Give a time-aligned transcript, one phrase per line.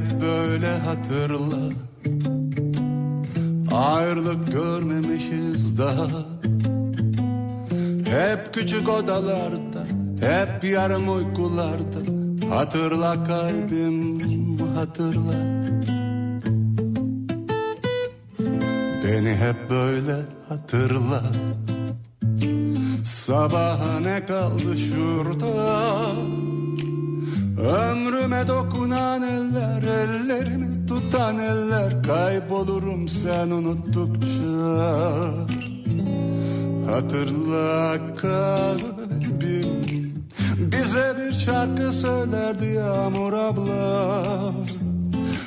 [0.00, 1.74] hep böyle hatırla.
[3.72, 6.06] Ayrılık görmemişiz daha.
[8.04, 9.84] Hep küçük odalarda
[10.20, 11.98] Hep yarım uykularda.
[12.54, 15.60] Hatırla kalbim hatırla.
[19.04, 20.16] Beni hep böyle
[20.48, 21.22] hatırla.
[23.04, 25.46] Sabaha ne kaldı şurada
[27.60, 34.40] Ömrüme dokunan eller Ellerimi tutan eller Kaybolurum sen unuttukça.
[36.90, 39.80] Hatırla kalbim
[40.58, 44.52] Bize bir şarkı söylerdi Yağmur abla.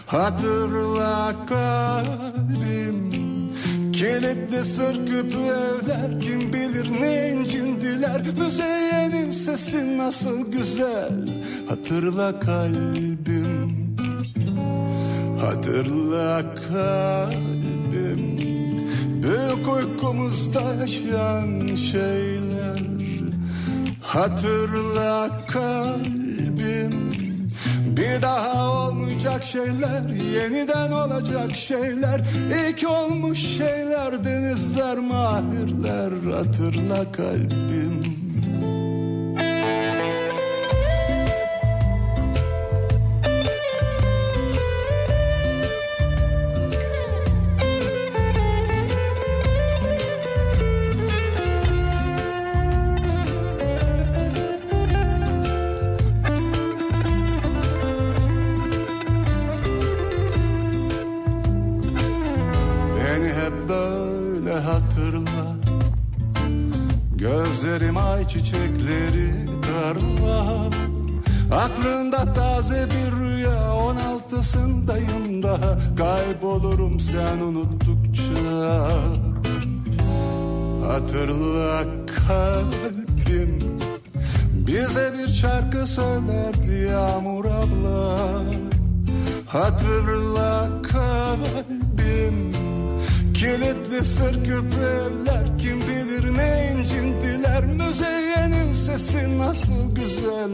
[0.06, 2.23] Hatırla kalbim
[4.04, 11.12] Kilitli sır küpü evler Kim bilir ne incindiler Müzeyyenin sesi nasıl güzel
[11.70, 13.98] Hatırla kalbim.
[15.42, 18.38] Hatırla kalbim.
[19.24, 22.80] Büyük uykumuzda yaşayan şeyler.
[24.02, 26.13] Hatırla kalbim
[27.98, 32.22] bir daha olmayacak şeyler Yeniden olacak şeyler.
[32.70, 38.23] İlk olmuş şeyler Denizler mahirler Hatırla kalbim
[68.34, 69.32] çiçekleri
[69.62, 70.70] tarla
[71.52, 75.78] Aklında taze bir rüya On altısındayım daha.
[75.98, 78.86] Kaybolurum sen unuttukça.
[80.88, 81.84] Hatırla
[82.28, 83.60] kalbim
[84.68, 88.18] Bize bir şarkı söylerdi Yağmur abla.
[89.48, 92.54] Hatırla kalbim
[93.34, 97.23] Kilitli sır küpü evler Kim bilir ne Müzeyyenin
[99.04, 100.52] sesi nasıl güzel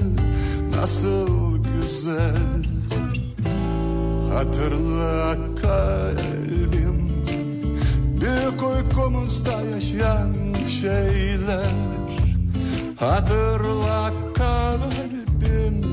[0.75, 2.63] Nasıl güzel.
[4.33, 7.09] Hatırla kalbim
[8.21, 10.33] Büyük uykumuzda yaşayan
[10.81, 11.73] şeyler.
[12.99, 15.83] Hatırla kalbim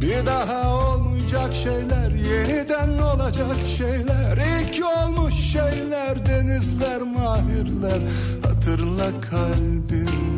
[0.00, 4.36] Bir daha olmayacak şeyler Yeniden olacak şeyler.
[4.36, 8.00] İlk olmuş şeyler Denizler mahirler.
[8.42, 10.35] Hatırla kalbim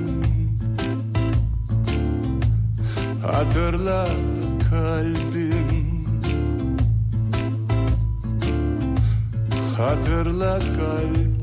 [3.33, 4.09] Hatırla
[4.71, 6.06] kalbim
[9.77, 11.43] Hatırla kalbim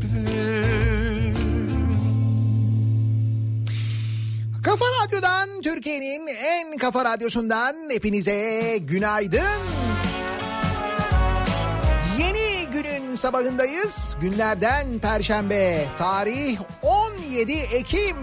[4.63, 9.61] Kafa Radyo'dan Türkiye'nin en kafa radyosundan hepinize günaydın.
[12.19, 14.17] Yeni günün sabahındayız.
[14.21, 15.85] Günlerden Perşembe.
[15.97, 18.17] Tarih 17 Ekim.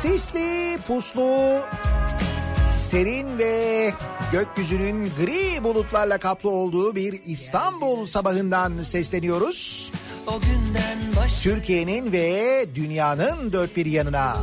[0.00, 1.60] Sisli, puslu,
[2.68, 3.92] serin ve
[4.32, 9.90] gökyüzünün gri bulutlarla kaplı olduğu bir İstanbul sabahından sesleniyoruz.
[10.26, 14.36] O günden başlıyorsun Türkiye'nin ve dünyanın dört bir yanına.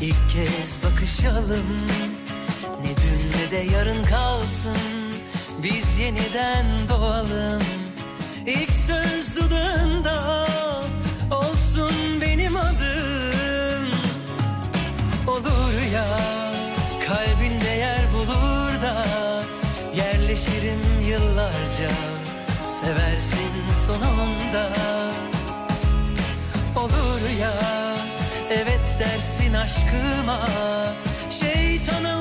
[0.00, 1.66] ilk kez bakışalım
[2.82, 5.12] Ne dün ne de yarın kalsın
[5.62, 7.62] Biz yeniden doğalım
[8.46, 10.46] İlk söz dudağında
[21.78, 21.94] yıllarca
[22.80, 23.50] seversin
[23.86, 24.72] sonunda.
[26.76, 27.52] Olur ya
[28.50, 30.46] evet dersin aşkıma.
[31.30, 32.17] Şeytana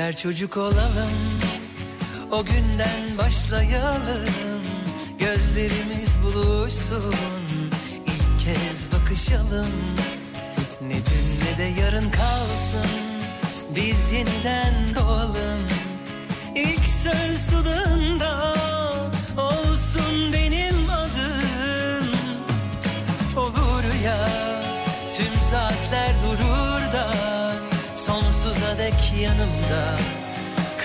[0.00, 1.10] Birer çocuk olalım
[2.30, 4.24] O günden başlayalım.
[5.18, 7.14] Gözlerimiz buluşsun
[8.06, 9.72] İlk kez bakışalım.
[10.82, 12.90] Ne dün ne de yarın kalsın
[13.76, 15.66] Biz yeniden doğalım.
[16.54, 18.59] İlk söz dudağında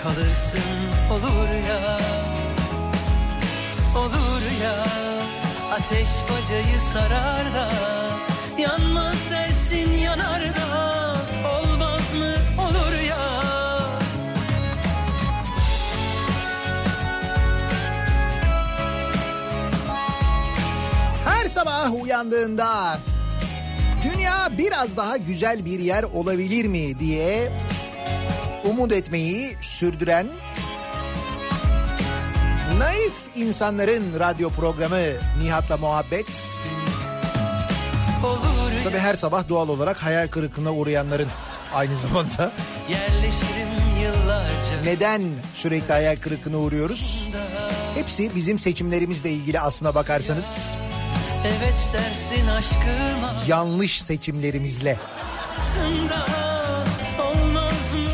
[0.06, 0.60] kalırsın
[1.12, 2.00] olur ya.
[3.98, 4.86] Olur ya.
[5.74, 7.70] Ateş bacayı sarar da
[8.58, 11.16] Yanmaz dersin yanar da
[11.58, 12.36] Olmaz mı?
[12.62, 13.50] Olur ya.
[21.26, 23.00] Her sabah uyandığında
[24.04, 27.00] dünya biraz daha güzel bir yer olabilir mi?
[27.00, 27.52] diye
[28.66, 30.28] umut etmeyi sürdüren
[32.78, 35.00] naif insanların radyo programı
[35.42, 36.26] Nihat'la Muhabbet.
[38.84, 41.28] Tabii her sabah doğal olarak hayal kırıklığına uğrayanların
[41.74, 42.52] aynı zamanda.
[44.84, 45.22] Neden
[45.54, 47.30] sürekli hayal kırıklığına uğruyoruz?
[47.96, 50.76] Hepsi bizim seçimlerimizle ilgili aslına bakarsanız.
[51.46, 54.94] Evet dersin aşkıma Yanlış seçimlerimizle.
[54.94, 56.10] mı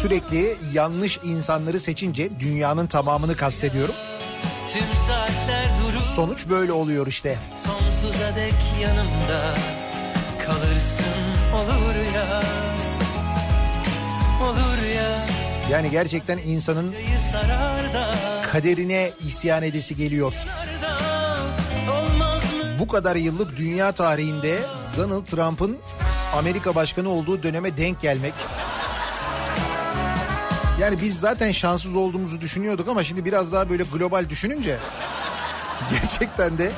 [0.01, 3.95] Sürekli yanlış insanları seçince dünyanın tamamını kastediyorum.
[6.15, 7.37] Sonuç böyle oluyor işte.
[7.53, 9.53] Sonsuza dek yanımda
[10.45, 11.05] kalırsın
[11.55, 12.41] olur ya
[14.43, 15.25] Olur ya
[15.71, 16.95] Yani gerçekten insanın
[18.51, 20.33] kaderine isyan edesi geliyor.
[22.79, 24.59] Bu kadar yıllık dünya tarihinde
[24.97, 25.77] Donald Trump'ın
[26.35, 28.33] Amerika başkanı olduğu döneme denk gelmek.
[30.81, 34.77] Yani biz zaten şanssız olduğumuzu düşünüyorduk ama şimdi biraz daha böyle global düşününce
[35.91, 36.71] gerçekten de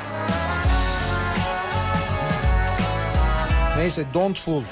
[3.77, 4.63] Neyse don't fool.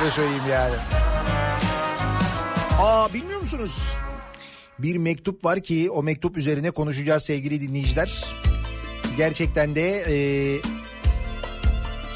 [0.00, 0.74] Öyle söyleyeyim yani.
[2.80, 3.78] Aa bilmiyor musunuz?
[4.78, 8.24] Bir mektup var ki o mektup üzerine konuşacağız sevgili dinleyiciler.
[9.16, 10.16] Gerçekten de e,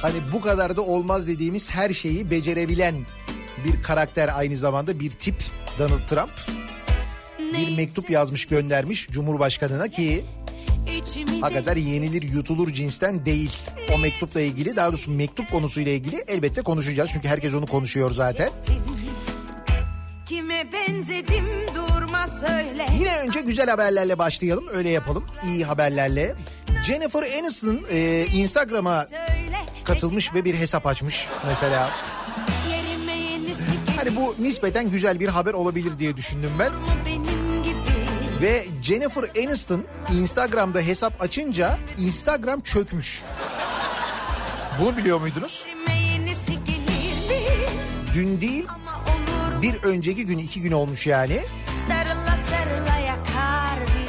[0.03, 2.95] hani bu kadar da olmaz dediğimiz her şeyi becerebilen
[3.65, 5.45] bir karakter aynı zamanda bir tip
[5.79, 6.31] Donald Trump.
[7.39, 10.25] Bir mektup yazmış göndermiş Cumhurbaşkanına ki
[11.41, 13.59] hakikaten yenilir yutulur cinsten değil.
[13.95, 17.11] O mektupla ilgili daha doğrusu mektup konusuyla ilgili elbette konuşacağız.
[17.13, 18.51] Çünkü herkes onu konuşuyor zaten.
[20.27, 22.87] Kime benzedim durma söyle.
[22.99, 24.65] Yine önce güzel haberlerle başlayalım.
[24.73, 25.25] Öyle yapalım.
[25.47, 26.35] İyi haberlerle.
[26.87, 29.07] Jennifer Aniston e, Instagram'a
[29.85, 31.91] katılmış ve bir hesap açmış mesela.
[34.05, 36.73] Hani bu nispeten güzel bir haber olabilir diye düşündüm ben.
[38.43, 43.23] Ve Jennifer Aniston Instagram'da hesap açınca Instagram çökmüş.
[44.81, 45.65] Bunu biliyor muydunuz?
[48.15, 48.67] Dün değil
[49.63, 51.41] bir önceki gün iki gün olmuş yani.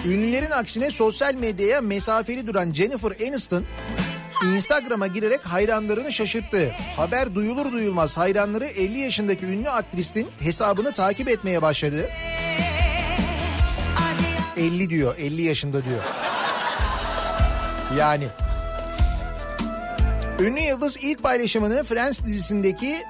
[0.06, 3.66] Ünlülerin aksine sosyal medyaya mesafeli duran Jennifer Aniston
[4.44, 6.72] Instagram'a girerek hayranlarını şaşırttı.
[6.96, 12.10] Haber duyulur duyulmaz hayranları 50 yaşındaki ünlü aktristin hesabını takip etmeye başladı.
[13.96, 16.02] Hadi 50 diyor 50 yaşında diyor.
[17.98, 18.28] Yani.
[20.40, 23.04] Ünlü yıldız ilk paylaşımını Friends dizisindeki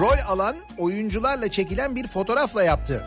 [0.00, 3.04] rol alan oyuncularla çekilen bir fotoğrafla yaptı.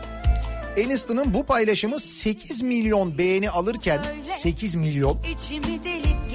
[0.84, 4.00] Aniston'un bu paylaşımı 8 milyon beğeni alırken
[4.38, 5.18] 8 milyon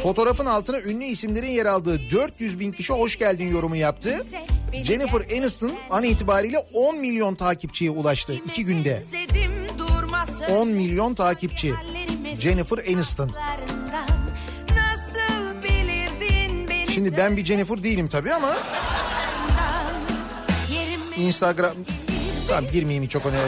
[0.04, 4.26] fotoğrafın altına ünlü isimlerin yer aldığı 400 bin kişi hoş geldin yorumu yaptı.
[4.84, 9.04] Jennifer Aniston an itibariyle 10 milyon takipçiye ulaştı 2 günde.
[9.14, 10.54] Benzedim durma söyle.
[10.54, 11.74] 10 milyon takipçi.
[12.40, 13.32] Jennifer Aniston.
[16.94, 18.58] Şimdi ben bir Jennifer değilim tabii ama
[21.18, 21.74] Instagram...
[22.48, 23.42] Tamam girmeyeyim hiç o konuya.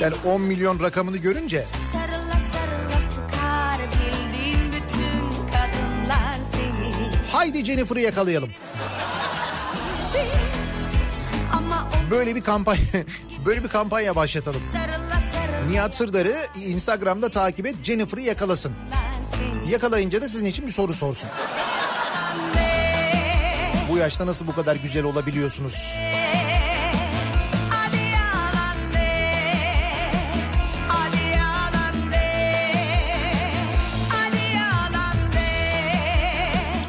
[0.00, 1.64] Yani 10 milyon rakamını görünce
[7.38, 8.50] haydi Jennifer'ı yakalayalım.
[12.10, 12.82] Böyle bir kampanya
[13.46, 14.60] böyle bir kampanya başlatalım.
[15.70, 18.72] Nihat Sırdar'ı Instagram'da takip et Jennifer'ı yakalasın.
[19.68, 21.30] Yakalayınca da sizin için bir soru sorsun.
[23.90, 25.94] Bu yaşta nasıl bu kadar güzel olabiliyorsunuz?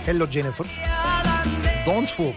[0.09, 0.65] Hello Jennifer.
[1.85, 2.33] Don't fool.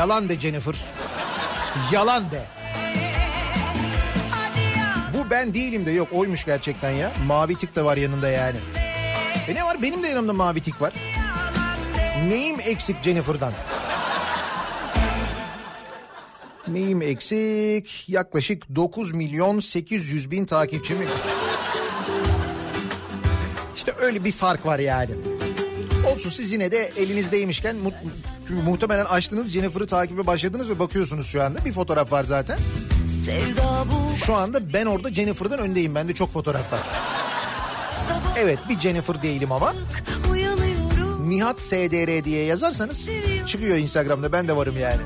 [0.00, 0.74] Yalan de Jennifer.
[1.92, 2.42] Yalan de.
[5.14, 7.12] Bu ben değilim de yok oymuş gerçekten ya.
[7.26, 8.56] Mavi tik de var yanında yani.
[9.48, 10.92] E ne var benim de yanımda mavi tik var.
[12.28, 13.52] Neyim eksik Jennifer'dan?
[16.68, 18.08] Neyim eksik?
[18.08, 21.04] Yaklaşık 9 milyon 800 bin takipçi mi?
[23.76, 25.10] İşte öyle bir fark var yani.
[26.12, 27.92] Olsun siz yine de elinizdeymişken mu-
[28.50, 31.64] çünkü muhtemelen açtınız Jennifer'ı takibe başladınız ve bakıyorsunuz şu anda.
[31.64, 32.58] Bir fotoğraf var zaten.
[34.26, 35.94] Şu anda ben orada Jennifer'dan öndeyim.
[35.94, 36.80] Bende çok fotoğraf var.
[38.36, 39.74] Evet bir Jennifer değilim ama.
[41.20, 43.08] Nihat SDR diye yazarsanız
[43.46, 45.02] çıkıyor Instagram'da ben de varım yani.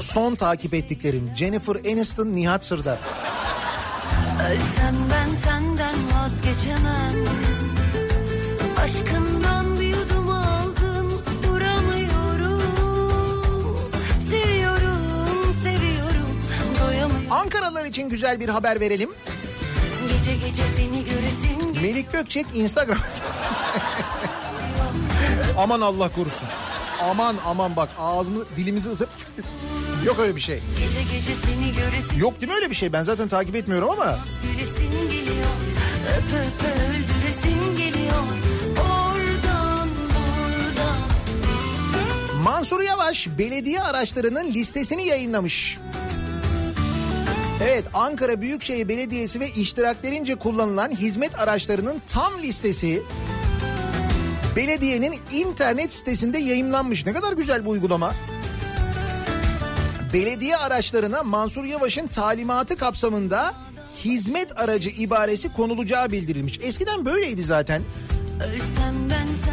[0.00, 2.98] Son takip ettiklerim Jennifer Aniston, Nihat Sırdar.
[4.50, 7.65] ölsem ben senden vazgeçemem
[17.46, 19.10] Ankaralılar için güzel bir haber verelim.
[20.08, 22.98] Gece gece seni geliyor Melik Gökçek Instagram.
[25.58, 26.48] aman Allah korusun.
[27.02, 29.08] Aman aman bak ağzımı dilimizi ısıp
[30.04, 30.62] yok öyle bir şey.
[30.78, 32.92] Gece gece seni göresim Yok değil mi öyle bir şey?
[32.92, 35.46] Ben zaten takip etmiyorum ama Gülesin geliyor
[36.18, 38.22] Öp öp öldüresin geliyor
[42.42, 45.78] Mansur Yavaş belediye araçlarının listesini yayınlamış.
[47.62, 53.02] Evet Ankara Büyükşehir Belediyesi ve iştiraklerince kullanılan hizmet araçlarının tam listesi
[54.56, 57.06] belediyenin internet sitesinde yayınlanmış.
[57.06, 58.12] Ne kadar güzel bu uygulama.
[60.12, 63.54] Belediye araçlarına Mansur Yavaş'ın talimatı kapsamında
[64.04, 66.60] hizmet aracı ibaresi konulacağı bildirilmiş.
[66.62, 67.82] Eskiden böyleydi zaten.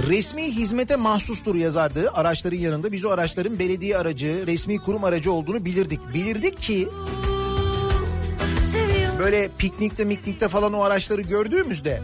[0.07, 2.91] Resmi hizmete mahsustur yazardı araçların yanında.
[2.91, 5.99] Biz o araçların belediye aracı, resmi kurum aracı olduğunu bilirdik.
[6.13, 6.89] Bilirdik ki
[9.19, 12.01] böyle piknikte miknikte falan o araçları gördüğümüzde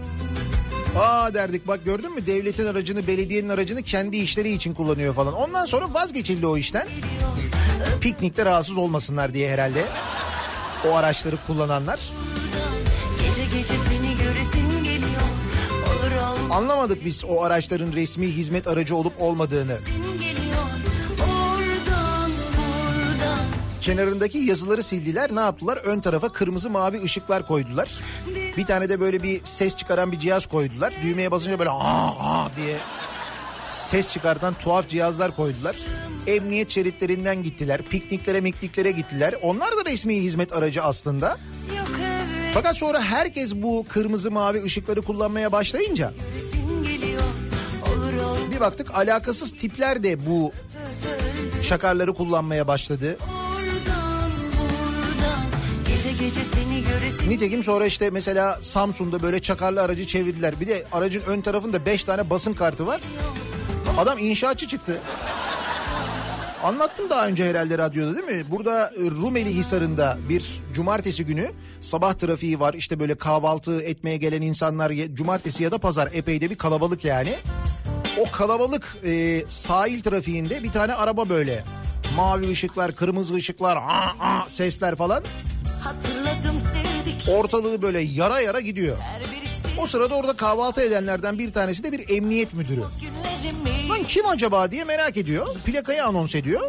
[0.97, 5.33] Aa derdik bak gördün mü devletin aracını belediyenin aracını kendi işleri için kullanıyor falan.
[5.33, 6.87] Ondan sonra vazgeçildi o işten.
[8.01, 9.83] Piknikte rahatsız olmasınlar diye herhalde.
[10.87, 11.99] O araçları kullananlar.
[13.19, 14.33] Gece gece seni geliyor
[16.49, 19.77] Anlamadık biz o araçların resmi hizmet aracı olup olmadığını.
[19.85, 20.28] geliyor
[23.81, 25.35] Kenarındaki yazıları sildiler.
[25.35, 25.77] Ne yaptılar?
[25.77, 27.89] Ön tarafa kırmızı mavi ışıklar koydular.
[28.57, 30.93] Bir tane de böyle bir ses çıkaran bir cihaz koydular.
[31.03, 32.77] Düğmeye basınca böyle aa aa diye
[33.69, 35.75] ses çıkartan tuhaf cihazlar koydular.
[36.27, 37.81] Emniyet şeritlerinden gittiler.
[37.81, 39.35] Pikniklere mikniklere gittiler.
[39.41, 41.37] Onlar da resmi hizmet aracı aslında.
[42.53, 46.13] Fakat sonra herkes bu kırmızı mavi ışıkları kullanmaya başlayınca
[48.51, 50.51] bir baktık alakasız tipler de bu
[51.63, 53.17] şakarları kullanmaya başladı.
[57.27, 60.59] Nitekim sonra işte mesela Samsun'da böyle çakarlı aracı çevirdiler.
[60.59, 63.01] Bir de aracın ön tarafında 5 tane basın kartı var.
[63.97, 65.01] Adam inşaatçı çıktı.
[66.63, 68.51] Anlattım daha önce herhalde radyoda değil mi?
[68.51, 71.47] Burada e, Rumeli Hisarı'nda bir cumartesi günü
[71.81, 72.73] sabah trafiği var.
[72.73, 77.35] İşte böyle kahvaltı etmeye gelen insanlar cumartesi ya da pazar epey de bir kalabalık yani.
[78.19, 81.63] O kalabalık e, sahil trafiğinde bir tane araba böyle.
[82.15, 85.23] Mavi ışıklar, kırmızı ışıklar, aa, aa, sesler falan.
[87.27, 88.97] Ortalığı böyle yara yara gidiyor.
[89.81, 92.81] O sırada orada kahvaltı edenlerden bir tanesi de bir emniyet müdürü.
[93.89, 95.47] Lan kim acaba diye merak ediyor.
[95.65, 96.61] Plakayı anons ediyor.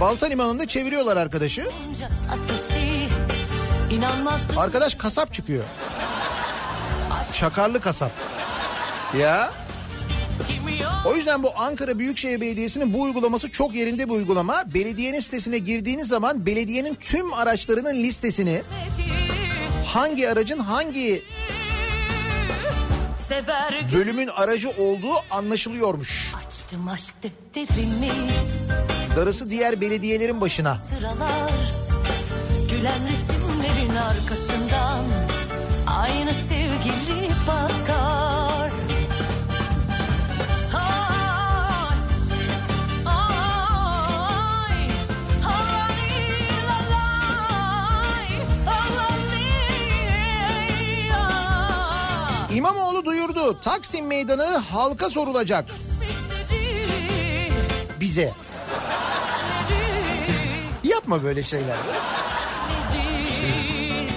[0.00, 1.68] Balta limanında çeviriyorlar arkadaşı.
[4.56, 5.64] Arkadaş kasap çıkıyor.
[7.32, 8.10] Şakarlı kasap.
[9.18, 9.52] Ya
[11.06, 14.64] o yüzden bu Ankara Büyükşehir Belediyesi'nin bu uygulaması çok yerinde bir uygulama.
[14.74, 18.62] Belediyenin sitesine girdiğiniz zaman belediyenin tüm araçlarının listesini
[19.86, 21.22] hangi aracın hangi
[23.92, 26.34] bölümün aracı olduğu anlaşılıyormuş.
[26.46, 28.10] Açtım aşk defterini
[29.16, 30.78] Darısı diğer belediyelerin başına.
[30.98, 31.52] Sıralar
[32.70, 34.63] Gülen resimlerin arkasından
[52.64, 53.60] İmamoğlu duyurdu.
[53.60, 55.64] Taksim Meydanı halka sorulacak
[58.00, 58.32] bize.
[60.84, 61.76] Yapma böyle şeyler.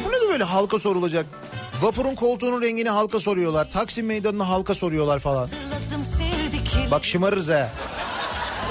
[0.05, 1.25] Bu ne de böyle halka sorulacak?
[1.81, 3.71] Vapurun koltuğunun rengini halka soruyorlar.
[3.71, 5.49] Taksim Meydanı'nı halka soruyorlar falan.
[6.91, 7.69] Bak şımarırız ha.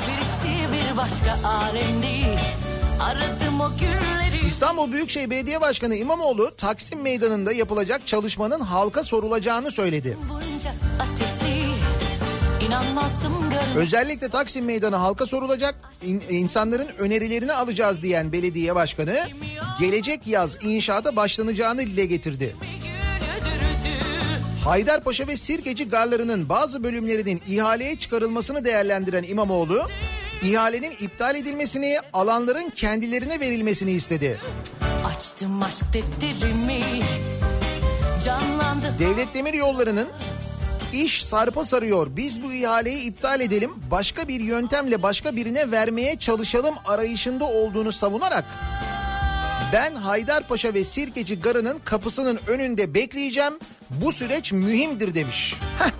[0.00, 2.38] Birisi bir başka alemdi
[3.02, 10.18] Aradım o günleri İstanbul Büyükşehir Belediye Başkanı İmamoğlu Taksim Meydanı'nda yapılacak çalışmanın halka sorulacağını söyledi.
[10.28, 11.66] Bunca ateşi
[13.76, 19.18] Özellikle Taksim Meydanı halka sorulacak, İn- insanların önerilerini alacağız diyen belediye başkanı
[19.80, 22.56] gelecek yaz inşaata başlanacağını dile getirdi.
[24.64, 29.86] Haydarpaşa ve Sirkeci garlarının bazı bölümlerinin ihaleye çıkarılmasını değerlendiren İmamoğlu,
[30.42, 34.40] ihalenin iptal edilmesini, alanların kendilerine verilmesini istedi.
[35.06, 36.80] Açtım aşk defterimi
[38.24, 40.08] Canlandı Devlet Demir Yolları'nın
[40.92, 42.06] iş sarpa sarıyor.
[42.16, 43.70] Biz bu ihaleyi iptal edelim.
[43.90, 48.44] Başka bir yöntemle başka birine vermeye çalışalım arayışında olduğunu savunarak
[49.72, 53.52] ben Haydarpaşa ve Sirkeci Garı'nın kapısının önünde bekleyeceğim.
[53.90, 55.54] Bu süreç mühimdir demiş.
[55.78, 55.90] Heh,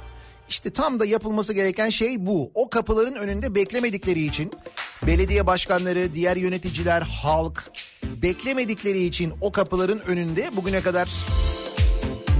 [0.48, 2.50] işte tam da yapılması gereken şey bu.
[2.54, 4.52] O kapıların önünde beklemedikleri için
[5.06, 7.72] belediye başkanları, diğer yöneticiler, halk
[8.04, 11.08] beklemedikleri için o kapıların önünde bugüne kadar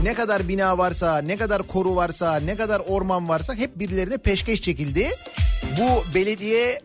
[0.02, 4.62] ne kadar bina varsa, ne kadar koru varsa, ne kadar orman varsa hep birilerine peşkeş
[4.62, 5.10] çekildi.
[5.80, 6.82] Bu belediye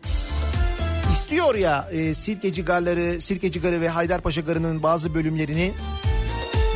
[1.12, 5.72] istiyor ya e, Sirkeci Garları, Sirkeci Garı ve Haydarpaşa Garı'nın bazı bölümlerini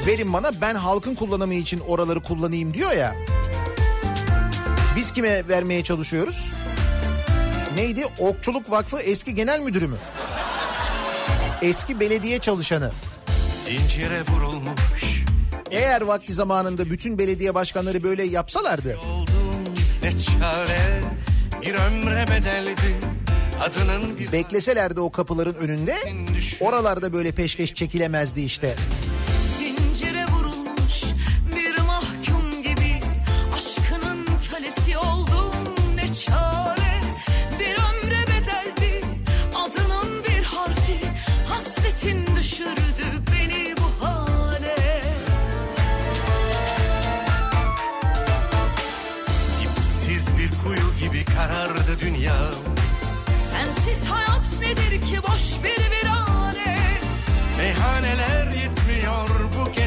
[0.07, 3.15] verin bana ben halkın kullanımı için oraları kullanayım diyor ya.
[4.97, 6.53] Biz kime vermeye çalışıyoruz?
[7.75, 8.07] Neydi?
[8.19, 9.97] Okçuluk Vakfı eski genel müdürü mü?
[11.63, 12.93] Eski belediye çalışanı.
[13.65, 15.25] Zincire vurulmuş
[15.71, 21.01] Eğer vakti zamanında bütün belediye başkanları böyle yapsalardı oldum ne çare
[21.63, 23.17] Bir ömre bedeldi
[24.33, 25.97] bekleselerdi o kapıların önünde
[26.61, 28.77] oralarda böyle peşkeş çekilemezdi işte.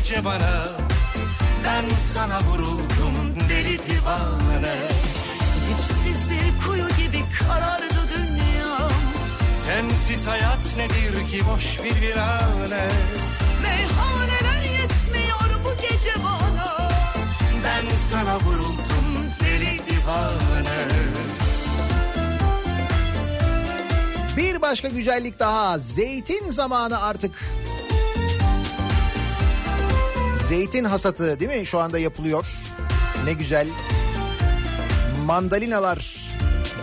[0.09, 0.67] Gece bana.
[1.65, 4.75] Ben sana vuruldum deli divane.
[5.69, 8.91] Dipsiz bir kuyu gibi karardı dünyam
[9.65, 12.87] Sensiz hayat nedir ki boş bir virane?
[13.63, 16.89] Meyhaneler yetmiyor bu gece bana.
[17.63, 20.85] Ben sana vuruldum deli divane.
[24.37, 25.79] Bir başka güzellik daha.
[25.79, 27.31] Zeytin zamanı artık.
[30.49, 32.45] Zeytin hasatı değil mi şu anda yapılıyor.
[33.25, 33.67] Ne güzel.
[35.25, 36.15] Mandalinalar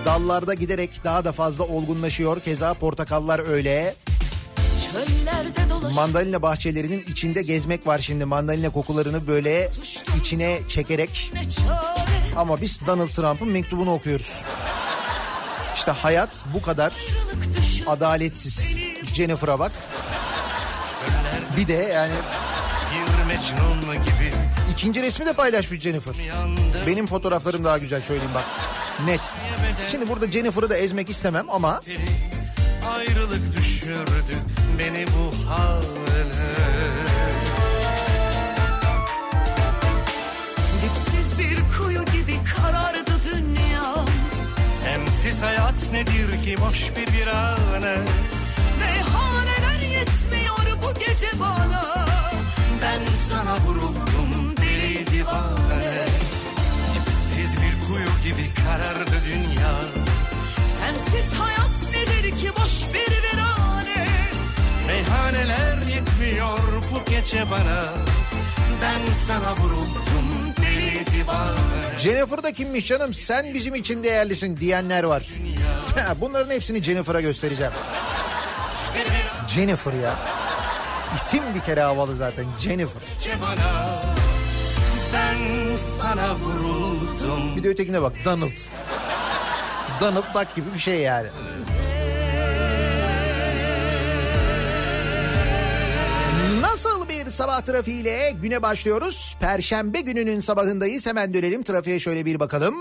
[0.05, 2.41] dallarda giderek daha da fazla olgunlaşıyor.
[2.41, 3.95] Keza portakallar öyle.
[5.95, 8.25] Mandalina bahçelerinin içinde gezmek var şimdi.
[8.25, 9.71] Mandalina kokularını böyle
[10.21, 11.33] içine çekerek.
[12.37, 14.43] Ama biz Donald Trump'ın mektubunu okuyoruz.
[15.75, 16.93] İşte hayat bu kadar
[17.87, 18.77] adaletsiz.
[19.15, 19.73] Jennifer'a bak.
[21.57, 22.15] Bir de yani
[24.73, 26.15] ikinci resmi de paylaşmış Jennifer.
[26.87, 28.45] Benim fotoğraflarım daha güzel söyleyeyim bak.
[29.07, 29.21] Net.
[29.91, 31.81] Şimdi burada Jennifer'ı da ezmek istemem ama
[32.97, 34.37] Ayrılık düşürdü
[34.79, 36.27] beni bu hale
[40.83, 44.05] Dipsiz bir kuyu gibi karardı dünyam
[44.83, 46.57] Sensiz hayat nedir ki?
[46.69, 47.97] Boş bir virane
[48.81, 52.06] Meyhaneler yetmiyor bu gece bana
[53.37, 56.07] sana vuruldum deli divane.
[56.95, 59.73] Dipsiz bir kuyu gibi karardı dünya.
[60.79, 64.09] Sensiz hayat nedir ki boş bir virane
[64.87, 66.59] Meyhaneler yetmiyor
[66.93, 67.85] bu gece bana.
[68.83, 71.99] Ben sana vuruldum deli divane.
[71.99, 73.15] Jennifer da kimmiş canım?
[73.15, 75.27] Sen bizim için değerlisin diyenler var.
[76.21, 77.73] Bunların hepsini Jennifer'a göstereceğim.
[79.49, 80.36] Jennifer ya.
[81.17, 83.03] İsim bir kere havalı zaten Jennifer.
[83.43, 84.01] Bana
[85.15, 88.59] Ben sana vuruldum Bir de ötekine bak Donald.
[90.01, 91.29] Donald Duck gibi bir şey yani.
[96.61, 99.37] Nasıl bir sabah trafiğiyle güne başlıyoruz?
[99.41, 101.07] Perşembe gününün sabahındayız.
[101.07, 102.75] Hemen dönelim trafiğe şöyle bir bakalım.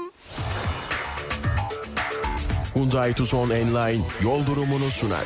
[2.73, 5.25] Hyundai Tucson Enline yol durumunu sunar.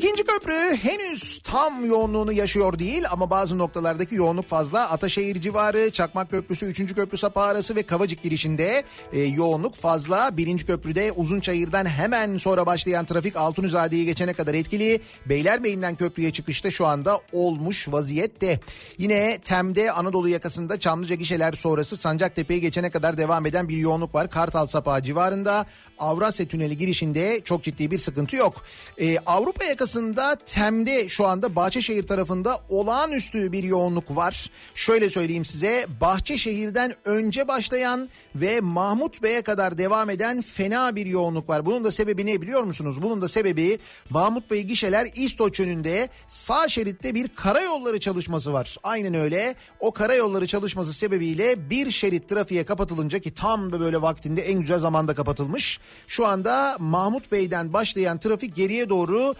[0.00, 4.90] İkinci köprü henüz tam yoğunluğunu yaşıyor değil ama bazı noktalardaki yoğunluk fazla.
[4.90, 6.94] Ataşehir civarı, Çakmak Köprüsü, 3.
[6.94, 10.36] Köprü sapağı arası ve Kavacık girişinde e, yoğunluk fazla.
[10.36, 10.66] 1.
[10.66, 15.00] köprüde Uzunçayır'dan hemen sonra başlayan trafik Altunizade'yi geçene kadar etkili.
[15.26, 18.60] Beylerbeyi'nden köprüye çıkışta şu anda olmuş vaziyette.
[18.98, 24.30] Yine Tem'de Anadolu yakasında Çamlıca gişeler sonrası Sancaktepe'yi geçene kadar devam eden bir yoğunluk var.
[24.30, 25.66] Kartal Sapağı civarında
[25.98, 28.64] Avrasya Tüneli girişinde çok ciddi bir sıkıntı yok.
[28.98, 34.50] Ee, Avrupa yakasında Tem'de şu anda Bahçeşehir tarafında olağanüstü bir yoğunluk var.
[34.74, 41.48] Şöyle söyleyeyim size Bahçeşehir'den önce başlayan ve Mahmut Bey'e kadar devam eden fena bir yoğunluk
[41.48, 41.66] var.
[41.66, 43.02] Bunun da sebebi ne biliyor musunuz?
[43.02, 43.78] Bunun da sebebi
[44.10, 48.76] Mahmut Bey gişeler İstoç yönünde sağ şeritte bir karayolları çalışması var.
[48.82, 49.54] Aynen öyle.
[49.80, 54.78] O karayolları çalışması sebebiyle bir şerit trafiğe kapatılınca ki tam da böyle vaktinde en güzel
[54.78, 55.80] zamanda kapatılmış.
[56.06, 59.34] Şu anda Mahmut Bey'den başlayan trafik geriye doğru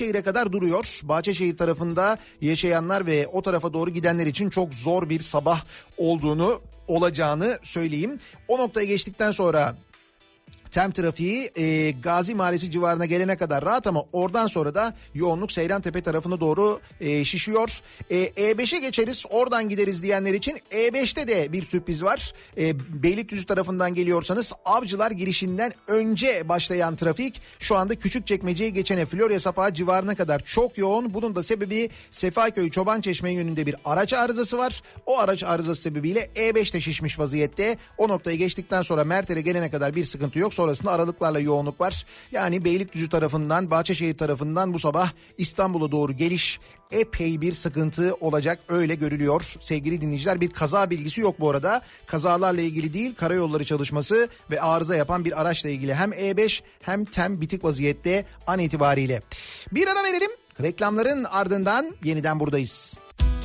[0.00, 1.00] Bahçeşehir'e kadar duruyor.
[1.02, 5.64] Bahçeşehir tarafında yaşayanlar ve o tarafa doğru gidenler için çok zor bir sabah
[5.96, 8.18] olduğunu olacağını söyleyeyim.
[8.48, 9.76] O noktaya geçtikten sonra
[10.70, 15.82] Tem trafiği e, Gazi Mahallesi civarına gelene kadar rahat ama oradan sonra da yoğunluk Seyran
[15.82, 17.80] Tepe tarafına doğru e, şişiyor.
[18.10, 22.32] E, E5'e geçeriz oradan gideriz diyenler için E5'te de bir sürpriz var.
[22.58, 29.74] E, Beylikdüzü tarafından geliyorsanız Avcılar girişinden önce başlayan trafik şu anda Küçükçekmece'yi geçene Florya Sapağı
[29.74, 31.14] civarına kadar çok yoğun.
[31.14, 34.82] Bunun da sebebi Sefaköy Çobançeşme yönünde bir araç arızası var.
[35.06, 37.76] O araç arızası sebebiyle E5'te şişmiş vaziyette.
[37.98, 42.06] O noktayı geçtikten sonra Merter'e gelene kadar bir sıkıntı yok sonrasında aralıklarla yoğunluk var.
[42.32, 48.94] Yani Beylikdüzü tarafından Bahçeşehir tarafından bu sabah İstanbul'a doğru geliş epey bir sıkıntı olacak öyle
[48.94, 49.56] görülüyor.
[49.60, 51.82] Sevgili dinleyiciler bir kaza bilgisi yok bu arada.
[52.06, 57.40] Kazalarla ilgili değil karayolları çalışması ve arıza yapan bir araçla ilgili hem E5 hem TEM
[57.40, 59.22] bitik vaziyette an itibariyle.
[59.72, 60.30] Bir ara verelim.
[60.62, 62.98] Reklamların ardından yeniden buradayız.
[63.18, 63.39] Aman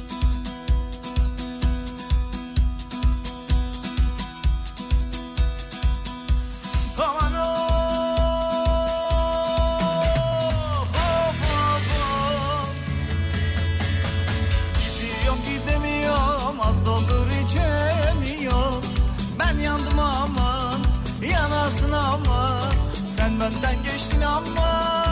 [23.45, 25.05] benden geçtin ama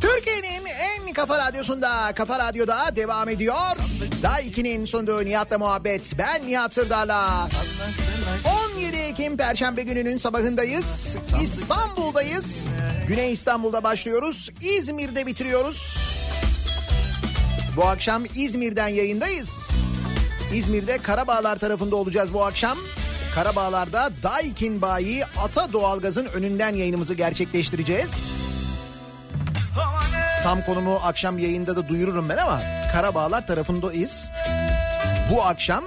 [0.00, 3.76] Türkiye'nin en kafa radyosunda, kafa radyoda devam ediyor.
[4.22, 6.12] Daha 2'nin sunduğu Nihat'la muhabbet.
[6.18, 7.48] Ben Nihat Sırdar'la.
[8.76, 11.16] 17 Ekim Perşembe gününün sabahındayız.
[11.42, 12.74] İstanbul'dayız.
[13.08, 14.50] Güney İstanbul'da başlıyoruz.
[14.60, 15.98] İzmir'de bitiriyoruz.
[17.76, 19.78] Bu akşam İzmir'den yayındayız.
[20.54, 22.78] İzmir'de Karabağlar tarafında olacağız bu akşam.
[23.34, 28.30] Karabağlar'da Daikin Bayi Ata Doğalgaz'ın önünden yayınımızı gerçekleştireceğiz.
[30.42, 32.60] Tam konumu akşam yayında da duyururum ben ama
[32.92, 34.28] Karabağlar tarafındayız.
[35.32, 35.84] Bu akşam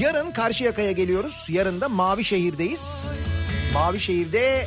[0.00, 1.46] yarın Karşıyaka'ya geliyoruz.
[1.48, 3.06] Yarın da Mavişehir'deyiz.
[3.74, 4.66] Mavişehir'de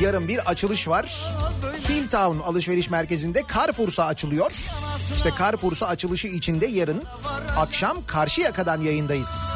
[0.00, 1.24] yarın bir açılış var.
[1.88, 4.52] Hilltown alışveriş merkezinde Carrefour'sa açılıyor.
[5.16, 7.02] İşte Carrefour'sa açılışı içinde yarın
[7.56, 9.52] akşam Karşıyaka'dan yayındayız.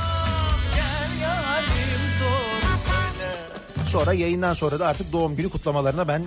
[3.89, 6.23] Sonra yayından sonra da artık doğum günü kutlamalarına ben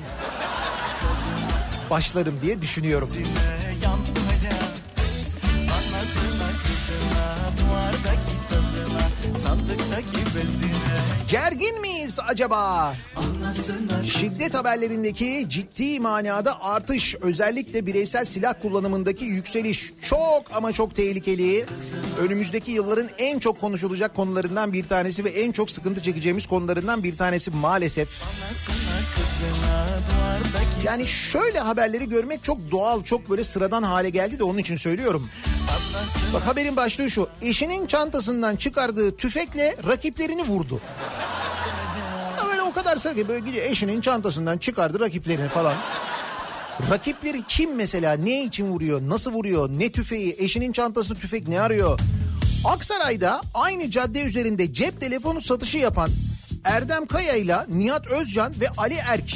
[1.90, 3.10] başlarım diye düşünüyorum.
[9.36, 10.79] Sandıktaki bezine
[11.32, 12.94] Gergin miyiz acaba?
[14.06, 21.66] Şiddet haberlerindeki ciddi manada artış, özellikle bireysel silah kullanımındaki yükseliş çok ama çok tehlikeli.
[22.22, 27.18] Önümüzdeki yılların en çok konuşulacak konularından bir tanesi ve en çok sıkıntı çekeceğimiz konularından bir
[27.18, 28.10] tanesi maalesef.
[30.86, 35.30] Yani şöyle haberleri görmek çok doğal, çok böyle sıradan hale geldi de onun için söylüyorum.
[36.34, 37.28] Bak haberin başlığı şu.
[37.42, 40.82] Eşinin çantasından çıkardığı tüfekle rakiplerini vurdu.
[42.70, 45.74] O kadar ki böyle gidiyor eşinin çantasından çıkardı rakiplerini falan.
[46.92, 48.14] Rakipleri kim mesela?
[48.14, 49.02] Ne için vuruyor?
[49.04, 49.70] Nasıl vuruyor?
[49.70, 50.36] Ne tüfeği?
[50.40, 52.00] Eşinin çantasında tüfek ne arıyor?
[52.66, 56.10] Aksaray'da aynı cadde üzerinde cep telefonu satışı yapan
[56.64, 59.36] Erdem Kaya ile Nihat Özcan ve Ali Erk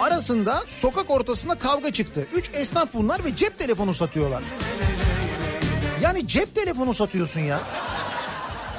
[0.00, 2.26] arasında sokak ortasında kavga çıktı.
[2.34, 4.42] Üç esnaf bunlar ve cep telefonu satıyorlar.
[6.02, 7.60] Yani cep telefonu satıyorsun ya.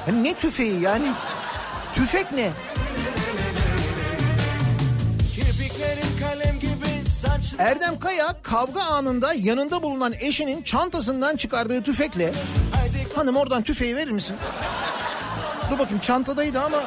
[0.08, 1.12] Ya ne tüfeği yani?
[1.94, 2.50] Tüfek ne?
[7.58, 12.32] Erdem Kaya kavga anında yanında bulunan eşinin çantasından çıkardığı tüfekle
[13.16, 14.36] hanım oradan tüfeği verir misin?
[15.70, 16.78] Dur bakayım çantadaydı ama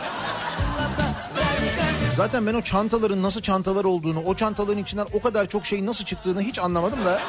[2.15, 6.05] Zaten ben o çantaların nasıl çantalar olduğunu, o çantaların içinden o kadar çok şeyin nasıl
[6.05, 7.19] çıktığını hiç anlamadım da.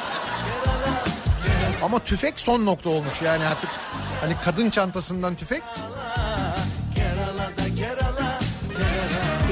[1.83, 3.69] Ama tüfek son nokta olmuş yani artık.
[4.21, 5.63] Hani kadın çantasından tüfek.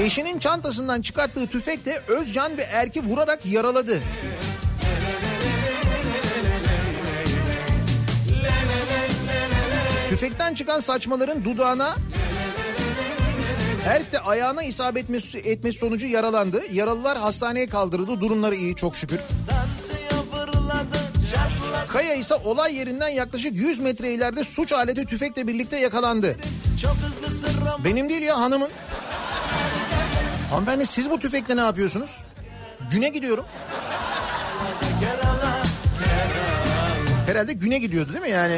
[0.00, 4.00] Eşinin çantasından çıkarttığı tüfekle Özcan ve Erk'i vurarak yaraladı.
[10.08, 11.96] Tüfekten çıkan saçmaların dudağına
[13.86, 16.62] Erk de ayağına isabet etmesi, etmesi sonucu yaralandı.
[16.72, 18.20] Yaralılar hastaneye kaldırıldı.
[18.20, 19.20] Durumları iyi çok şükür.
[21.88, 26.36] Kaya ise olay yerinden yaklaşık 100 metre ileride suç aleti tüfekle birlikte yakalandı.
[27.84, 28.70] Benim değil ya hanımın.
[30.50, 32.24] Hanımefendi siz bu tüfekle ne yapıyorsunuz?
[32.90, 33.44] Güne gidiyorum.
[37.26, 38.56] Herhalde güne gidiyordu değil mi yani?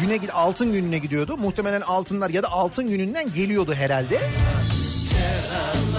[0.00, 1.36] Güne gid altın gününe gidiyordu.
[1.36, 4.20] Muhtemelen altınlar ya da altın gününden geliyordu herhalde.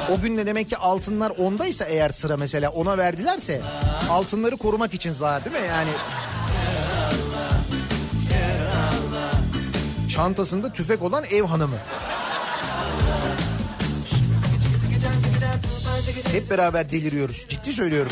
[0.10, 3.62] O gün ne demek ki altınlar ondaysa eğer sıra mesela ona verdilerse
[4.10, 5.90] altınları korumak için zaten değil mi yani?
[10.10, 11.78] Çantasında tüfek olan ev hanımı.
[16.32, 17.46] Hep beraber deliriyoruz.
[17.50, 18.12] Ciddi söylüyorum.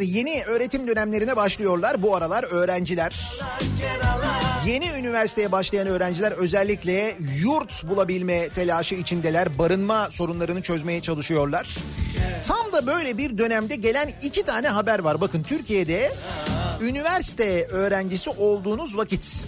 [0.00, 2.02] Yeni öğretim dönemlerine başlıyorlar.
[2.02, 3.40] Bu aralar öğrenciler
[4.70, 9.58] Yeni üniversiteye başlayan öğrenciler özellikle yurt bulabilme telaşı içindeler.
[9.58, 11.76] Barınma sorunlarını çözmeye çalışıyorlar.
[12.46, 15.20] Tam da böyle bir dönemde gelen iki tane haber var.
[15.20, 16.12] Bakın Türkiye'de
[16.80, 19.46] üniversite öğrencisi olduğunuz vakit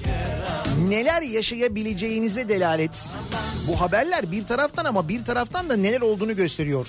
[0.88, 3.06] neler yaşayabileceğinize delalet.
[3.68, 6.88] Bu haberler bir taraftan ama bir taraftan da neler olduğunu gösteriyor.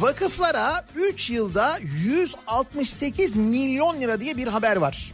[0.00, 5.12] Vakıflara 3 yılda 168 milyon lira diye bir haber var.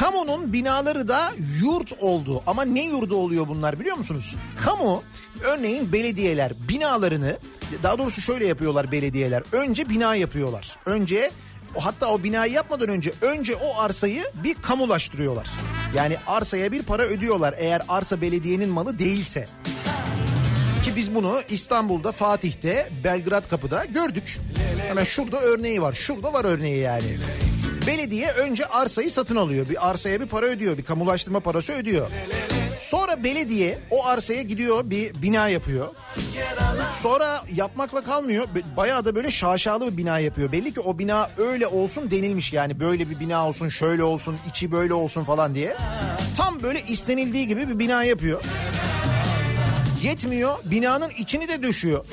[0.00, 1.32] Kamunun binaları da
[1.62, 2.42] yurt oldu.
[2.46, 4.36] Ama ne yurdu oluyor bunlar biliyor musunuz?
[4.64, 5.02] Kamu
[5.42, 7.38] örneğin belediyeler binalarını
[7.82, 9.42] daha doğrusu şöyle yapıyorlar belediyeler.
[9.52, 10.76] Önce bina yapıyorlar.
[10.86, 11.30] Önce
[11.78, 15.48] hatta o binayı yapmadan önce önce o arsayı bir kamulaştırıyorlar.
[15.94, 19.48] Yani arsaya bir para ödüyorlar eğer arsa belediyenin malı değilse.
[20.84, 24.38] Ki biz bunu İstanbul'da, Fatih'te, Belgrad Kapı'da gördük.
[24.88, 25.92] Hemen şurada örneği var.
[25.92, 27.18] Şurada var örneği yani.
[27.86, 29.68] Belediye önce arsayı satın alıyor.
[29.68, 30.78] Bir arsaya bir para ödüyor.
[30.78, 32.10] Bir kamulaştırma parası ödüyor.
[32.78, 35.88] Sonra belediye o arsaya gidiyor bir bina yapıyor.
[36.92, 38.46] Sonra yapmakla kalmıyor.
[38.76, 40.52] Bayağı da böyle şaşalı bir bina yapıyor.
[40.52, 42.80] Belli ki o bina öyle olsun denilmiş yani.
[42.80, 45.76] Böyle bir bina olsun, şöyle olsun, içi böyle olsun falan diye.
[46.36, 48.42] Tam böyle istenildiği gibi bir bina yapıyor.
[50.02, 50.58] Yetmiyor.
[50.64, 52.04] Binanın içini de döşüyor.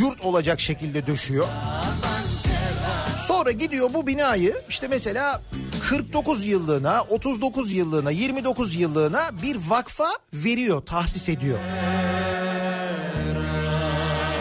[0.00, 1.46] Yurt olacak şekilde döşüyor.
[3.26, 5.42] Sonra gidiyor bu binayı işte mesela
[5.88, 11.58] 49 yıllığına, 39 yıllığına, 29 yıllığına bir vakfa veriyor, tahsis ediyor.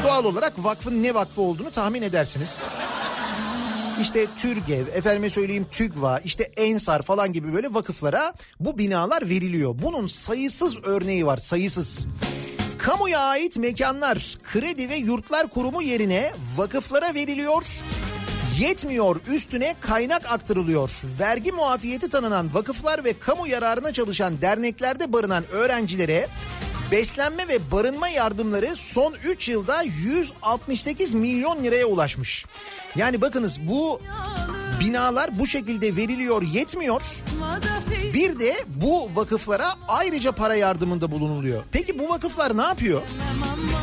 [0.04, 2.62] Doğal olarak vakfın ne vakfı olduğunu tahmin edersiniz.
[4.02, 9.76] İşte Türgev, efendime söyleyeyim TÜGVA, işte Ensar falan gibi böyle vakıflara bu binalar veriliyor.
[9.82, 12.08] Bunun sayısız örneği var, sayısız.
[12.78, 17.64] Kamuya ait mekanlar kredi ve yurtlar kurumu yerine vakıflara veriliyor.
[18.60, 20.92] Yetmiyor üstüne kaynak aktarılıyor.
[21.20, 26.28] Vergi muafiyeti tanınan vakıflar ve kamu yararına çalışan derneklerde barınan öğrencilere
[26.92, 32.46] beslenme ve barınma yardımları son 3 yılda 168 milyon liraya ulaşmış.
[32.96, 34.02] Yani bakınız bu
[34.80, 37.02] binalar bu şekilde veriliyor yetmiyor.
[38.14, 41.64] Bir de bu vakıflara ayrıca para yardımında bulunuluyor.
[41.72, 43.02] Peki bu vakıflar ne yapıyor?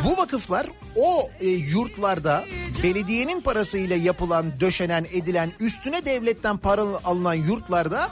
[0.04, 2.44] Bu vakıflar o e, yurtlarda
[2.82, 8.08] belediyenin parasıyla yapılan, döşenen, edilen, üstüne devletten para alınan yurtlarda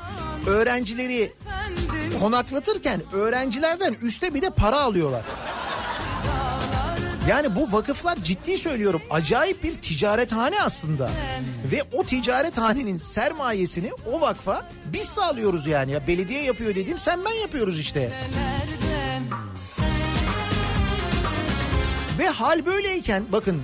[0.47, 1.33] öğrencileri
[2.21, 5.23] konaklatırken öğrencilerden üste bir de para alıyorlar.
[7.29, 11.11] Yani bu vakıflar ciddi söylüyorum acayip bir ticarethane aslında.
[11.73, 15.93] Ve o ticarethanenin sermayesini o vakfa biz sağlıyoruz yani.
[15.93, 18.11] Ya belediye yapıyor dediğim sen ben yapıyoruz işte.
[22.19, 23.63] Ve hal böyleyken bakın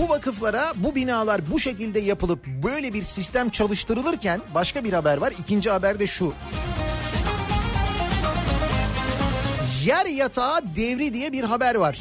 [0.00, 5.32] bu vakıflara bu binalar bu şekilde yapılıp böyle bir sistem çalıştırılırken başka bir haber var.
[5.38, 6.32] İkinci haber de şu.
[9.84, 11.98] Yer yatağı devri diye bir haber var.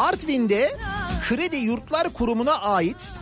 [0.00, 0.70] Artvin'de
[1.28, 3.18] Kredi Yurtlar Kurumu'na ait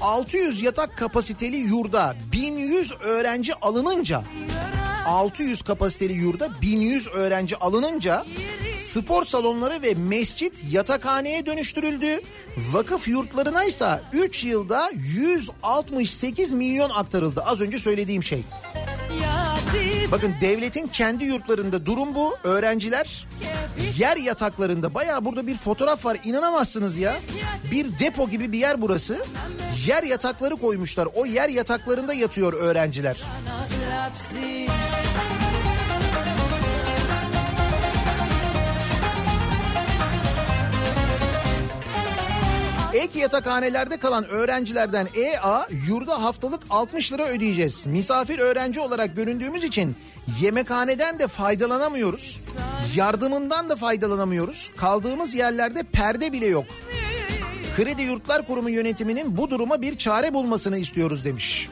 [0.00, 4.22] 600 yatak kapasiteli yurda 1100 öğrenci alınınca
[5.06, 8.26] 600 kapasiteli yurda 1100 öğrenci alınınca
[8.78, 12.20] spor salonları ve mescit yatakhaneye dönüştürüldü.
[12.72, 17.42] Vakıf yurtlarına ise 3 yılda 168 milyon aktarıldı.
[17.46, 18.42] Az önce söylediğim şey.
[20.12, 22.36] Bakın devletin kendi yurtlarında durum bu.
[22.44, 23.26] Öğrenciler
[23.98, 27.16] yer yataklarında bayağı burada bir fotoğraf var inanamazsınız ya.
[27.70, 29.18] Bir depo gibi bir yer burası.
[29.86, 31.08] Yer yatakları koymuşlar.
[31.14, 33.16] O yer yataklarında yatıyor öğrenciler.
[42.94, 47.86] Ek yatakhanelerde kalan öğrencilerden EA yurda haftalık 60 lira ödeyeceğiz.
[47.86, 49.96] Misafir öğrenci olarak göründüğümüz için
[50.40, 52.40] yemekhaneden de faydalanamıyoruz.
[52.94, 54.70] Yardımından da faydalanamıyoruz.
[54.76, 56.64] Kaldığımız yerlerde perde bile yok.
[57.76, 61.68] Kredi Yurtlar Kurumu yönetiminin bu duruma bir çare bulmasını istiyoruz demiş.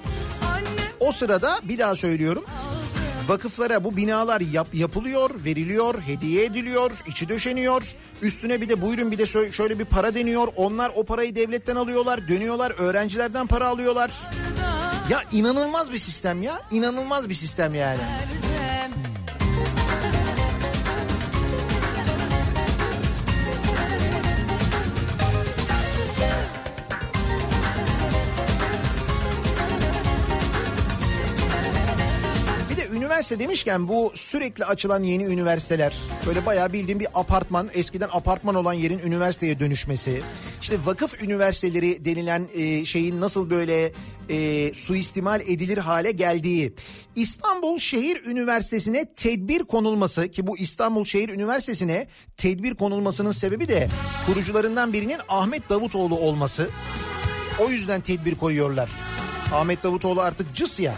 [1.01, 2.45] O sırada bir daha söylüyorum.
[3.29, 7.95] Vakıflara bu binalar yap, yapılıyor, veriliyor, hediye ediliyor, içi döşeniyor.
[8.23, 10.49] Üstüne bir de buyurun bir de şöyle bir para deniyor.
[10.57, 14.11] Onlar o parayı devletten alıyorlar, dönüyorlar, öğrencilerden para alıyorlar.
[15.11, 18.01] Ya inanılmaz bir sistem ya, inanılmaz bir sistem yani.
[33.05, 38.73] Üniversite demişken bu sürekli açılan yeni üniversiteler böyle bayağı bildiğim bir apartman eskiden apartman olan
[38.73, 40.23] yerin üniversiteye dönüşmesi
[40.63, 43.93] işte vakıf üniversiteleri denilen e, şeyin nasıl böyle
[44.29, 46.75] e, suistimal edilir hale geldiği
[47.17, 53.89] İstanbul Şehir Üniversitesi'ne tedbir konulması ki bu İstanbul Şehir Üniversitesi'ne tedbir konulmasının sebebi de
[54.27, 56.71] kurucularından birinin Ahmet Davutoğlu olması
[57.59, 58.91] o yüzden tedbir koyuyorlar.
[59.53, 60.95] Ahmet Davutoğlu artık cıs ya.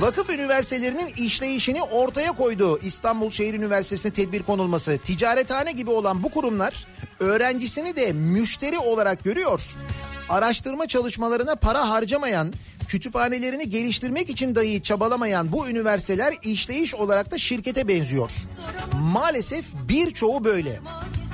[0.00, 4.98] Vakıf üniversitelerinin işleyişini ortaya koydu İstanbul Şehir Üniversitesi'ne tedbir konulması.
[4.98, 6.86] Ticarethane gibi olan bu kurumlar
[7.20, 9.60] öğrencisini de müşteri olarak görüyor.
[10.28, 12.52] Araştırma çalışmalarına para harcamayan,
[12.88, 18.30] kütüphanelerini geliştirmek için dahi çabalamayan bu üniversiteler işleyiş olarak da şirkete benziyor.
[18.94, 20.80] Maalesef birçoğu böyle.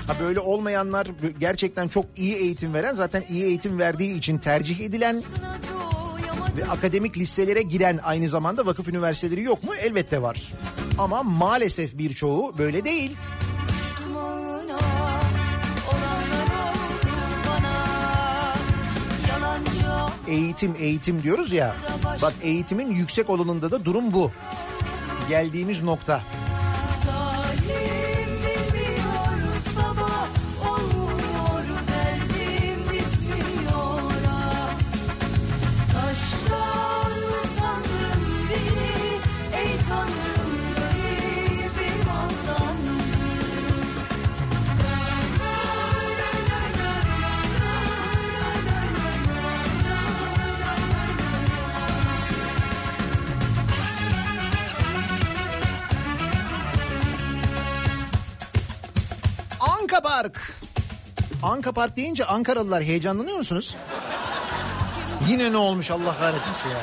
[0.06, 1.06] Ha böyle olmayanlar
[1.40, 5.22] gerçekten çok iyi eğitim veren zaten iyi eğitim verdiği için tercih edilen
[6.64, 9.74] akademik listelere giren aynı zamanda vakıf üniversiteleri yok mu?
[9.74, 10.52] Elbette var.
[10.98, 13.16] Ama maalesef birçoğu böyle değil.
[20.28, 21.74] Eğitim eğitim diyoruz ya.
[22.22, 24.30] Bak eğitimin yüksek olanında da durum bu.
[25.28, 26.22] Geldiğimiz nokta.
[60.26, 60.52] Park.
[61.42, 63.76] Anka Park deyince Ankaralılar heyecanlanıyor musunuz?
[65.28, 66.78] Yine ne olmuş Allah kahretmesin ya.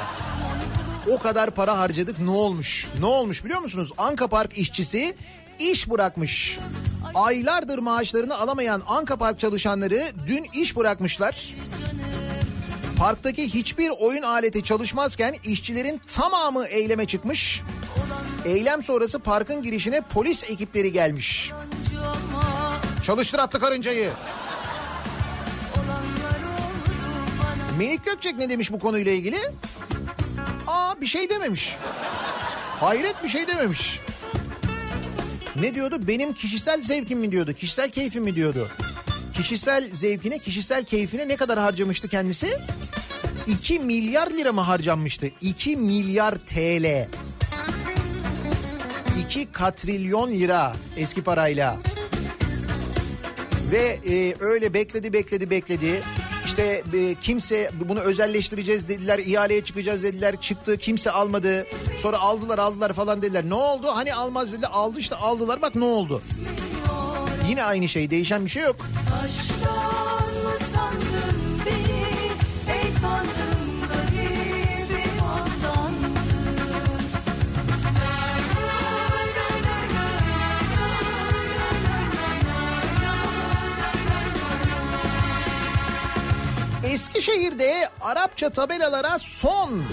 [1.15, 2.87] O kadar para harcadık ne olmuş?
[2.99, 3.91] Ne olmuş biliyor musunuz?
[3.97, 5.15] Anka Park işçisi
[5.59, 6.59] iş bırakmış.
[7.15, 11.55] Aylardır maaşlarını alamayan Anka Park çalışanları dün iş bırakmışlar.
[12.97, 17.61] Parktaki hiçbir oyun aleti çalışmazken işçilerin tamamı eyleme çıkmış.
[18.45, 21.51] Eylem sonrası parkın girişine polis ekipleri gelmiş.
[23.03, 24.11] Çalıştır atlı karıncayı.
[27.77, 29.39] Melik Gökçek ne demiş bu konuyla ilgili?
[30.67, 31.75] Aa bir şey dememiş.
[32.79, 33.99] Hayret bir şey dememiş.
[35.55, 36.07] Ne diyordu?
[36.07, 37.53] Benim kişisel zevkim mi diyordu?
[37.53, 38.67] Kişisel keyfim mi diyordu?
[39.33, 42.59] Kişisel zevkine, kişisel keyfine ne kadar harcamıştı kendisi?
[43.47, 45.27] 2 milyar lira mı harcanmıştı?
[45.41, 47.07] 2 milyar TL.
[49.27, 51.77] 2 katrilyon lira eski parayla.
[53.73, 56.03] Ve e, öyle bekledi bekledi bekledi.
[56.45, 60.41] İşte e, kimse bunu özelleştireceğiz dediler, ihaleye çıkacağız dediler.
[60.41, 61.67] Çıktı, kimse almadı.
[61.99, 63.49] Sonra aldılar, aldılar falan dediler.
[63.49, 63.87] Ne oldu?
[63.93, 65.61] Hani almaz dedi, aldı işte aldılar.
[65.61, 66.21] Bak ne oldu?
[67.49, 68.75] Yine aynı şey, değişen bir şey yok.
[86.93, 89.83] Eskişehir'de Arapça tabelalara son.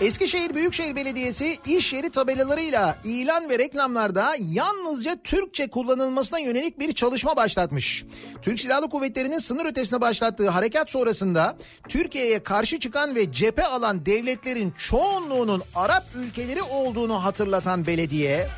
[0.00, 7.36] Eskişehir Büyükşehir Belediyesi iş yeri tabelalarıyla ilan ve reklamlarda yalnızca Türkçe kullanılmasına yönelik bir çalışma
[7.36, 8.04] başlatmış.
[8.42, 11.56] Türk Silahlı Kuvvetleri'nin sınır ötesine başlattığı harekat sonrasında
[11.88, 18.48] Türkiye'ye karşı çıkan ve cephe alan devletlerin çoğunluğunun Arap ülkeleri olduğunu hatırlatan belediye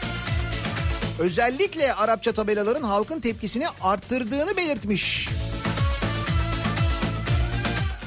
[1.18, 5.28] özellikle Arapça tabelaların halkın tepkisini arttırdığını belirtmiş.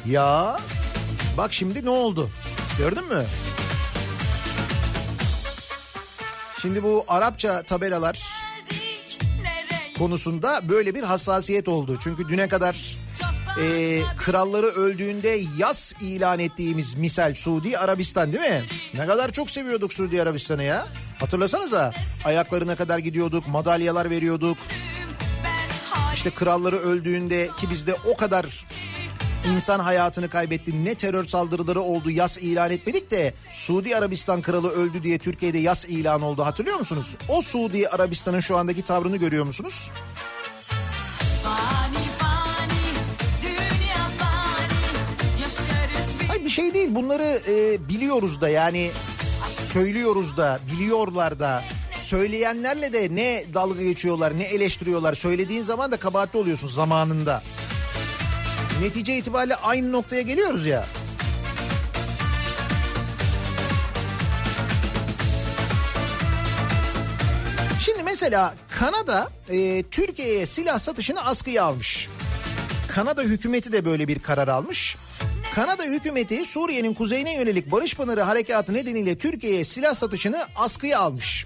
[0.09, 0.57] Ya
[1.37, 2.29] bak şimdi ne oldu?
[2.77, 3.25] Gördün mü?
[6.61, 8.23] Şimdi bu Arapça tabelalar
[9.97, 11.97] konusunda böyle bir hassasiyet oldu.
[12.03, 12.97] Çünkü düne kadar
[13.61, 18.63] e, kralları öldüğünde yas ilan ettiğimiz misal Suudi Arabistan değil mi?
[18.93, 20.87] Ne kadar çok seviyorduk Suudi Arabistan'ı ya.
[21.19, 21.93] Hatırlasanıza
[22.25, 24.57] ayaklarına kadar gidiyorduk, madalyalar veriyorduk.
[26.13, 28.65] İşte kralları öldüğünde ki bizde o kadar
[29.45, 30.85] insan hayatını kaybetti.
[30.85, 35.85] Ne terör saldırıları oldu yas ilan etmedik de Suudi Arabistan kralı öldü diye Türkiye'de yas
[35.85, 37.17] ilan oldu hatırlıyor musunuz?
[37.29, 39.91] O Suudi Arabistan'ın şu andaki tavrını görüyor musunuz?
[41.43, 42.79] Fani fani,
[46.27, 48.91] Hayır bir şey değil bunları e, biliyoruz da yani
[49.47, 56.39] söylüyoruz da biliyorlar da söyleyenlerle de ne dalga geçiyorlar ne eleştiriyorlar söylediğin zaman da kabahatli
[56.39, 57.41] oluyorsun zamanında.
[58.81, 60.85] Netice itibariyle aynı noktaya geliyoruz ya.
[67.79, 72.09] Şimdi mesela Kanada e, Türkiye'ye silah satışını askıya almış.
[72.87, 74.97] Kanada hükümeti de böyle bir karar almış.
[75.55, 81.45] Kanada hükümeti Suriye'nin kuzeyine yönelik Barış Pınarı harekatı nedeniyle Türkiye'ye silah satışını askıya almış.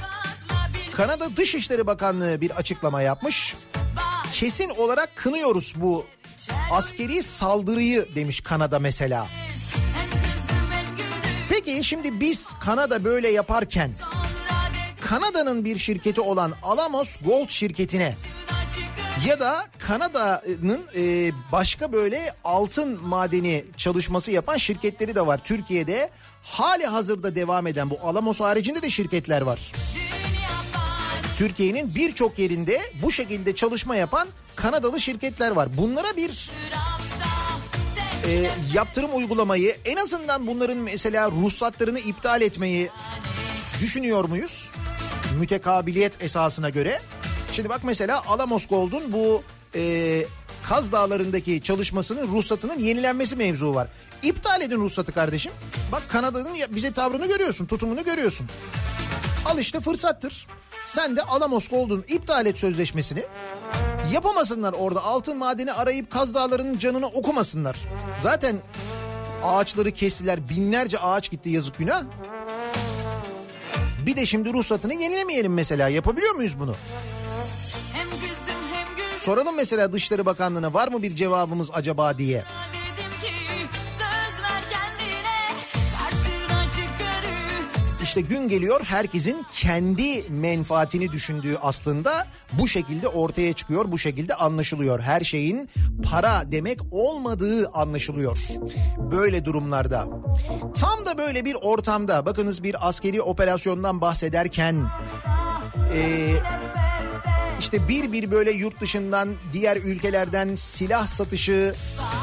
[0.95, 3.55] Kanada Dışişleri Bakanlığı bir açıklama yapmış.
[4.33, 6.05] Kesin olarak kınıyoruz bu
[6.71, 9.27] askeri saldırıyı demiş Kanada mesela.
[11.49, 13.91] Peki şimdi biz Kanada böyle yaparken
[15.01, 18.13] Kanada'nın bir şirketi olan Alamos Gold şirketine
[19.27, 26.09] ya da Kanada'nın e, başka böyle altın madeni çalışması yapan şirketleri de var Türkiye'de.
[26.43, 29.71] Hali hazırda devam eden bu Alamos haricinde de şirketler var.
[29.71, 30.02] fani
[31.37, 35.77] Türkiye'nin birçok yerinde bu şekilde çalışma yapan Kanadalı şirketler var.
[35.77, 36.49] Bunlara bir
[38.27, 42.89] e, yaptırım uygulamayı en azından bunların mesela ruhsatlarını iptal etmeyi
[43.81, 44.71] düşünüyor muyuz?
[45.39, 47.01] Mütekabiliyet esasına göre.
[47.53, 49.43] Şimdi bak mesela Alamos Gold'un bu
[49.75, 50.25] e,
[50.63, 53.87] Kaz Dağları'ndaki çalışmasının ruhsatının yenilenmesi mevzu var.
[54.23, 55.51] İptal edin ruhsatı kardeşim.
[55.91, 58.47] Bak Kanada'nın bize tavrını görüyorsun, tutumunu görüyorsun.
[59.45, 60.47] Al işte fırsattır.
[60.83, 63.23] Sen de Alamos Gold'un iptal et sözleşmesini.
[64.13, 67.77] Yapamasınlar orada altın madeni arayıp Kaz Dağları'nın canını okumasınlar.
[68.21, 68.55] Zaten
[69.43, 72.03] ağaçları kestiler binlerce ağaç gitti yazık günah.
[74.05, 76.75] Bir de şimdi ruhsatını yenilemeyelim mesela yapabiliyor muyuz bunu?
[79.17, 82.43] Soralım mesela Dışişleri Bakanlığı'na var mı bir cevabımız acaba diye.
[88.15, 94.99] İşte gün geliyor herkesin kendi menfaatini düşündüğü aslında bu şekilde ortaya çıkıyor, bu şekilde anlaşılıyor.
[94.99, 95.69] Her şeyin
[96.11, 98.37] para demek olmadığı anlaşılıyor.
[99.11, 100.07] Böyle durumlarda.
[100.75, 104.75] Tam da böyle bir ortamda bakınız bir askeri operasyondan bahsederken
[105.95, 106.43] eee
[107.59, 111.75] işte bir bir böyle yurt dışından diğer ülkelerden silah satışı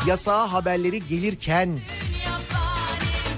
[0.07, 1.79] yasağı haberleri gelirken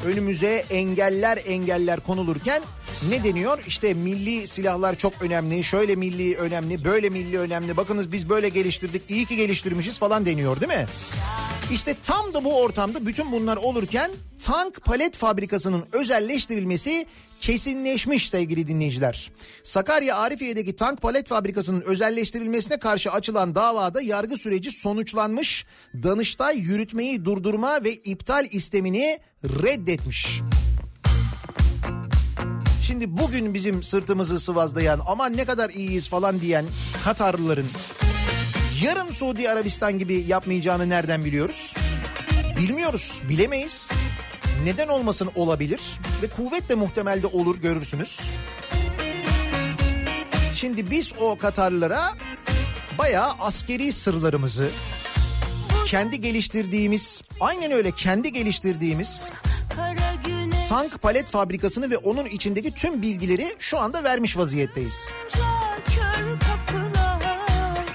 [0.06, 2.62] önümüze engeller engeller konulurken
[3.08, 3.64] ne deniyor?
[3.66, 7.76] İşte milli silahlar çok önemli, şöyle milli önemli, böyle milli önemli.
[7.76, 10.86] Bakınız biz böyle geliştirdik, iyi ki geliştirmişiz falan deniyor değil mi?
[11.72, 14.10] İşte tam da bu ortamda bütün bunlar olurken
[14.44, 17.06] tank palet fabrikasının özelleştirilmesi
[17.40, 19.30] kesinleşmiş sevgili dinleyiciler.
[19.62, 25.66] Sakarya Arifiye'deki tank palet fabrikasının özelleştirilmesine karşı açılan davada yargı süreci sonuçlanmış.
[26.02, 30.40] Danıştay yürütmeyi durdurma ve iptal istemini reddetmiş.
[32.82, 36.64] Şimdi bugün bizim sırtımızı sıvazlayan aman ne kadar iyiyiz falan diyen
[37.04, 37.66] Katarlıların
[38.82, 41.74] yarın Suudi Arabistan gibi yapmayacağını nereden biliyoruz?
[42.56, 43.88] Bilmiyoruz, bilemeyiz.
[44.64, 45.80] Neden olmasın olabilir
[46.22, 48.20] ve kuvvetle muhtemelde olur görürsünüz.
[50.54, 52.16] Şimdi biz o Katarlılara
[52.98, 54.70] bayağı askeri sırlarımızı
[55.92, 59.30] kendi geliştirdiğimiz aynen öyle kendi geliştirdiğimiz
[60.68, 65.08] tank palet fabrikasını ve onun içindeki tüm bilgileri şu anda vermiş vaziyetteyiz.
[65.86, 67.86] kör kapılar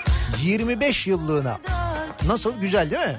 [0.44, 1.60] 25 yıllığına
[2.28, 3.18] Nasıl güzel değil mi?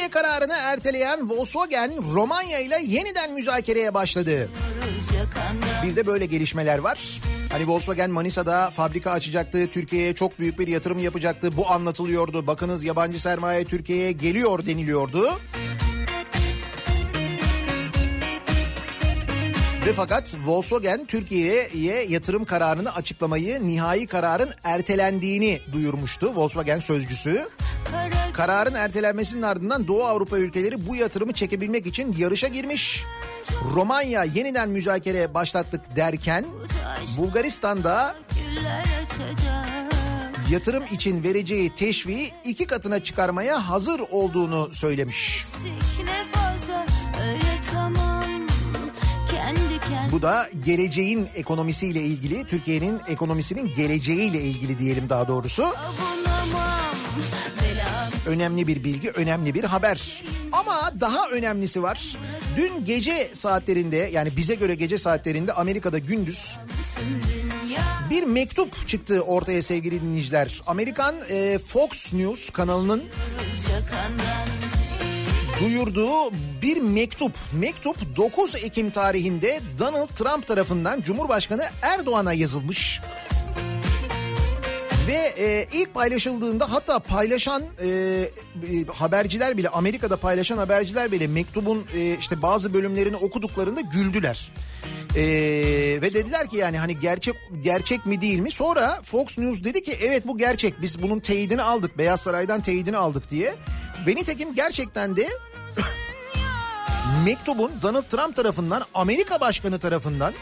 [0.00, 4.48] Türkiye kararını erteleyen Volkswagen Romanya ile yeniden müzakereye başladı.
[5.84, 7.20] Bir de böyle gelişmeler var.
[7.52, 9.68] Hani Volkswagen Manisa'da fabrika açacaktı.
[9.70, 11.56] Türkiye'ye çok büyük bir yatırım yapacaktı.
[11.56, 12.46] Bu anlatılıyordu.
[12.46, 15.38] Bakınız yabancı sermaye Türkiye'ye geliyor deniliyordu.
[19.86, 27.48] Ve fakat Volkswagen Türkiye'ye yatırım kararını açıklamayı nihai kararın ertelendiğini duyurmuştu Volkswagen sözcüsü.
[27.90, 33.04] kara Kararın ertelenmesinin ardından Doğu Avrupa ülkeleri bu yatırımı çekebilmek için yarışa girmiş.
[33.74, 36.44] Romanya yeniden müzakere başlattık derken
[37.16, 38.16] Bulgaristan'da
[40.50, 45.44] yatırım için vereceği teşviği iki katına çıkarmaya hazır olduğunu söylemiş.
[46.32, 46.89] fazla
[50.12, 55.64] Bu da geleceğin ekonomisiyle ilgili, Türkiye'nin ekonomisinin geleceğiyle ilgili diyelim daha doğrusu.
[58.26, 60.22] Önemli bir bilgi, önemli bir haber.
[60.52, 62.16] Ama daha önemlisi var.
[62.56, 66.58] Dün gece saatlerinde yani bize göre gece saatlerinde Amerika'da gündüz
[68.10, 70.60] bir mektup çıktı ortaya sevgili dinleyiciler.
[70.66, 73.02] Amerikan e, Fox News kanalının
[75.60, 76.32] duyurduğu
[76.62, 77.32] bir mektup.
[77.52, 83.00] Mektup 9 Ekim tarihinde Donald Trump tarafından Cumhurbaşkanı Erdoğan'a yazılmış.
[85.08, 88.28] Ve e, ilk paylaşıldığında hatta paylaşan e, e,
[88.94, 94.52] haberciler bile Amerika'da paylaşan haberciler bile mektubun e, işte bazı bölümlerini okuduklarında güldüler.
[95.16, 95.22] E,
[96.02, 98.50] ve dediler ki yani hani gerçek gerçek mi değil mi?
[98.50, 100.82] Sonra Fox News dedi ki evet bu gerçek.
[100.82, 101.98] Biz bunun teyidini aldık.
[101.98, 103.54] Beyaz Saray'dan teyidini aldık diye.
[104.06, 105.28] Ve nitekim gerçekten de
[107.24, 110.32] mektubun Donald Trump tarafından Amerika Başkanı tarafından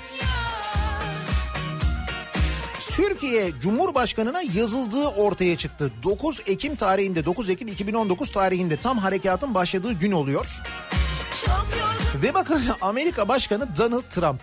[2.90, 5.92] Türkiye Cumhurbaşkanı'na yazıldığı ortaya çıktı.
[6.02, 10.46] 9 Ekim tarihinde 9 Ekim 2019 tarihinde tam harekatın başladığı gün oluyor.
[12.22, 14.40] Ve bakın Amerika Başkanı Donald Trump.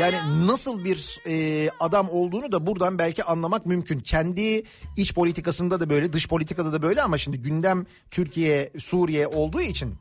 [0.00, 4.00] Yani nasıl bir e, adam olduğunu da buradan belki anlamak mümkün.
[4.00, 4.62] Kendi
[4.96, 9.94] iç politikasında da böyle, dış politikada da böyle ama şimdi gündem Türkiye, Suriye olduğu için.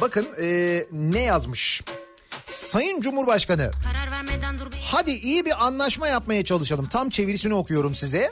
[0.00, 1.82] Bakın e, ne yazmış.
[2.46, 3.70] Sayın Cumhurbaşkanı
[4.84, 6.86] Hadi iyi bir anlaşma yapmaya çalışalım.
[6.86, 8.30] Tam çevirisini okuyorum size.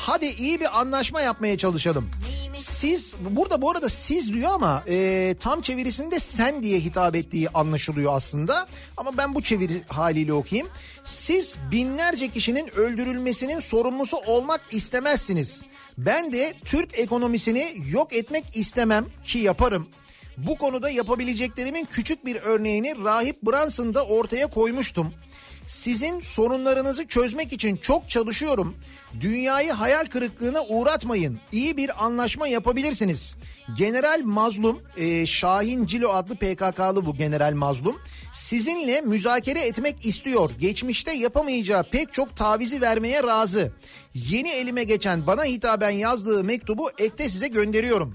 [0.00, 2.10] Hadi iyi bir anlaşma yapmaya çalışalım.
[2.54, 8.16] Siz burada bu arada siz diyor ama e, tam çevirisinde sen diye hitap ettiği anlaşılıyor
[8.16, 8.66] aslında.
[8.96, 10.68] Ama ben bu çeviri haliyle okuyayım.
[11.04, 15.64] Siz binlerce kişinin öldürülmesinin sorumlusu olmak istemezsiniz.
[15.98, 19.88] Ben de Türk ekonomisini yok etmek istemem ki yaparım.
[20.36, 25.14] Bu konuda yapabileceklerimin küçük bir örneğini Rahip Branson'da ortaya koymuştum.
[25.68, 28.76] Sizin sorunlarınızı çözmek için çok çalışıyorum.
[29.20, 31.40] Dünyayı hayal kırıklığına uğratmayın.
[31.52, 33.36] İyi bir anlaşma yapabilirsiniz.
[33.76, 37.96] General Mazlum, e, Şahin Cilo adlı PKK'lı bu General Mazlum.
[38.32, 40.50] Sizinle müzakere etmek istiyor.
[40.58, 43.72] Geçmişte yapamayacağı pek çok tavizi vermeye razı.
[44.14, 48.14] Yeni elime geçen bana hitaben yazdığı mektubu ekte size gönderiyorum.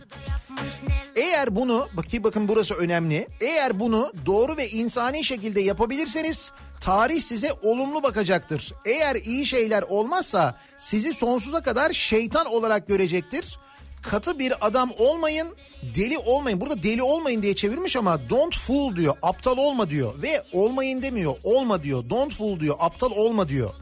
[1.16, 3.28] Eğer bunu bakın bakın burası önemli.
[3.42, 6.52] Eğer bunu doğru ve insani şekilde yapabilirseniz
[6.84, 8.74] tarih size olumlu bakacaktır.
[8.86, 13.60] Eğer iyi şeyler olmazsa sizi sonsuza kadar şeytan olarak görecektir.
[14.02, 15.56] Katı bir adam olmayın,
[15.96, 16.62] deli olmayın.
[16.62, 19.16] Burada deli olmayın diye çevirmiş ama don't fool diyor.
[19.22, 21.36] Aptal olma diyor ve olmayın demiyor.
[21.44, 22.10] Olma diyor.
[22.10, 22.76] Don't fool diyor.
[22.80, 23.74] Aptal olma diyor.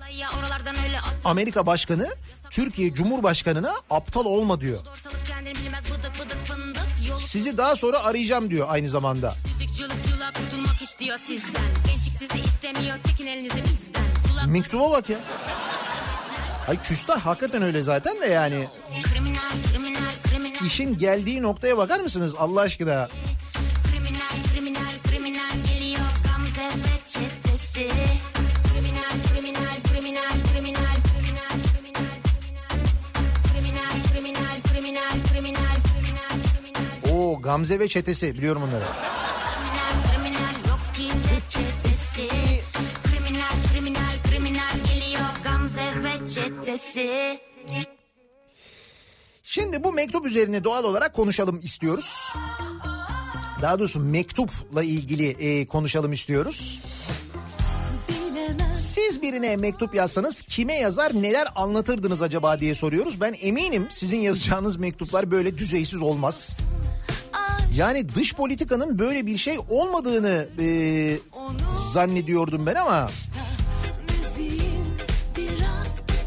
[1.26, 2.10] Amerika Başkanı
[2.50, 4.80] Türkiye Cumhurbaşkanı'na aptal olma diyor.
[4.80, 6.71] ortalık kendini bilmez bıdık bıdık fındık
[7.26, 9.36] Sizi daha sonra arayacağım diyor aynı zamanda.
[14.48, 15.18] Mektuba bak ya.
[16.68, 18.68] Ay küstah hakikaten öyle zaten de yani.
[20.66, 23.08] işin geldiği noktaya bakar mısınız Allah aşkına?
[37.22, 38.84] Oo Gamze ve çetesi biliyorum onları.
[49.44, 52.34] Şimdi bu mektup üzerine doğal olarak konuşalım istiyoruz.
[53.62, 56.80] Daha doğrusu mektupla ilgili e, konuşalım istiyoruz.
[58.76, 63.22] Siz birine mektup yazsanız kime yazar neler anlatırdınız acaba diye soruyoruz.
[63.22, 66.60] Ben eminim sizin yazacağınız mektuplar böyle düzeysiz olmaz.
[67.76, 70.68] Yani dış politikanın böyle bir şey olmadığını e,
[71.94, 73.10] zannediyordum ben ama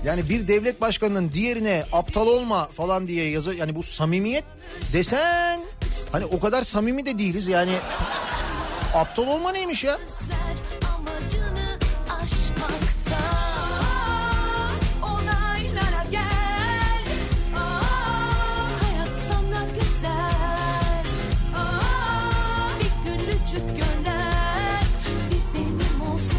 [0.05, 4.45] yani bir devlet başkanının diğerine aptal olma falan diye yazı yani bu samimiyet
[4.93, 5.61] desen
[6.13, 7.73] hani o kadar samimi de değiliz yani
[8.95, 9.99] aptal olma neymiş ya?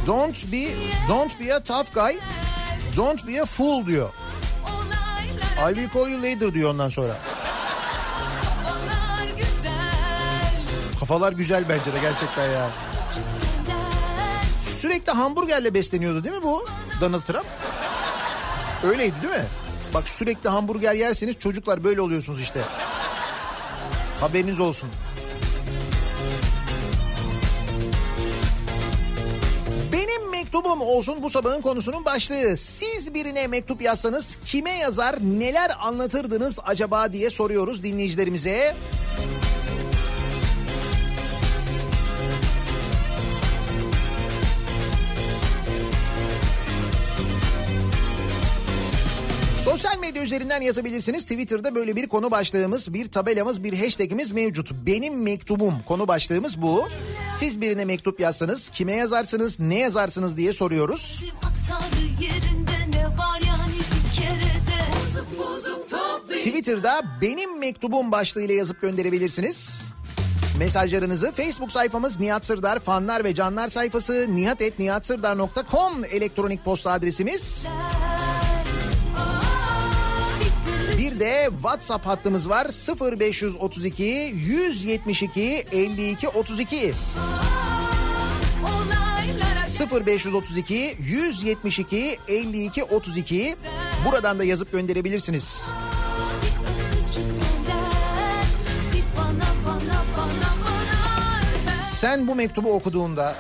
[0.08, 0.76] Don't be
[1.08, 2.20] don't be a tough guy.
[2.96, 4.10] Don't be a fool diyor.
[5.70, 7.18] I will call you later diyor ondan sonra.
[11.00, 12.70] kafalar güzel bence de gerçekten ya.
[14.82, 16.68] Sürekli hamburgerle besleniyordu değil mi bu
[17.02, 17.46] Donald Trump?
[18.84, 19.46] Öyleydi değil mi?
[19.94, 22.62] Bak sürekli hamburger yerseniz çocuklar böyle oluyorsunuz işte.
[24.20, 24.90] Haberiniz olsun.
[30.66, 32.58] Mektubum olsun bu sabahın konusunun başlığı.
[32.58, 38.76] Siz birine mektup yazsanız kime yazar neler anlatırdınız acaba diye soruyoruz dinleyicilerimize.
[38.76, 39.05] Sosyal
[50.26, 51.24] üzerinden yazabilirsiniz.
[51.24, 54.72] Twitter'da böyle bir konu başlığımız, bir tabelamız, bir hashtagimiz mevcut.
[54.86, 56.88] Benim mektubum konu başlığımız bu.
[57.40, 61.24] Siz birine mektup yazsanız kime yazarsınız, ne yazarsınız diye soruyoruz.
[66.28, 69.86] Twitter'da benim mektubum başlığıyla yazıp gönderebilirsiniz.
[70.58, 77.66] Mesajlarınızı Facebook sayfamız Nihat Sırdar fanlar ve canlar sayfası nihatetnihatsırdar.com elektronik posta adresimiz.
[81.06, 82.68] Bir de WhatsApp hattımız var
[83.20, 84.04] 0532
[84.36, 86.94] 172 52 32
[88.64, 93.56] Olaylara 0532 172 52 32
[94.06, 95.72] buradan da yazıp gönderebilirsiniz.
[101.92, 103.36] Sen bu mektubu okuduğunda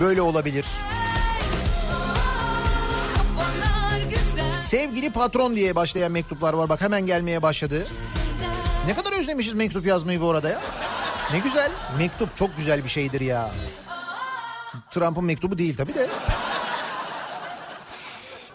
[0.00, 0.66] böyle olabilir.
[4.68, 7.86] Sevgili patron diye başlayan mektuplar var bak hemen gelmeye başladı.
[8.86, 10.60] Ne kadar özlemişiz mektup yazmayı bu arada ya.
[11.32, 11.70] Ne güzel.
[11.98, 13.50] Mektup çok güzel bir şeydir ya.
[14.90, 16.08] Trump'ın mektubu değil tabii de.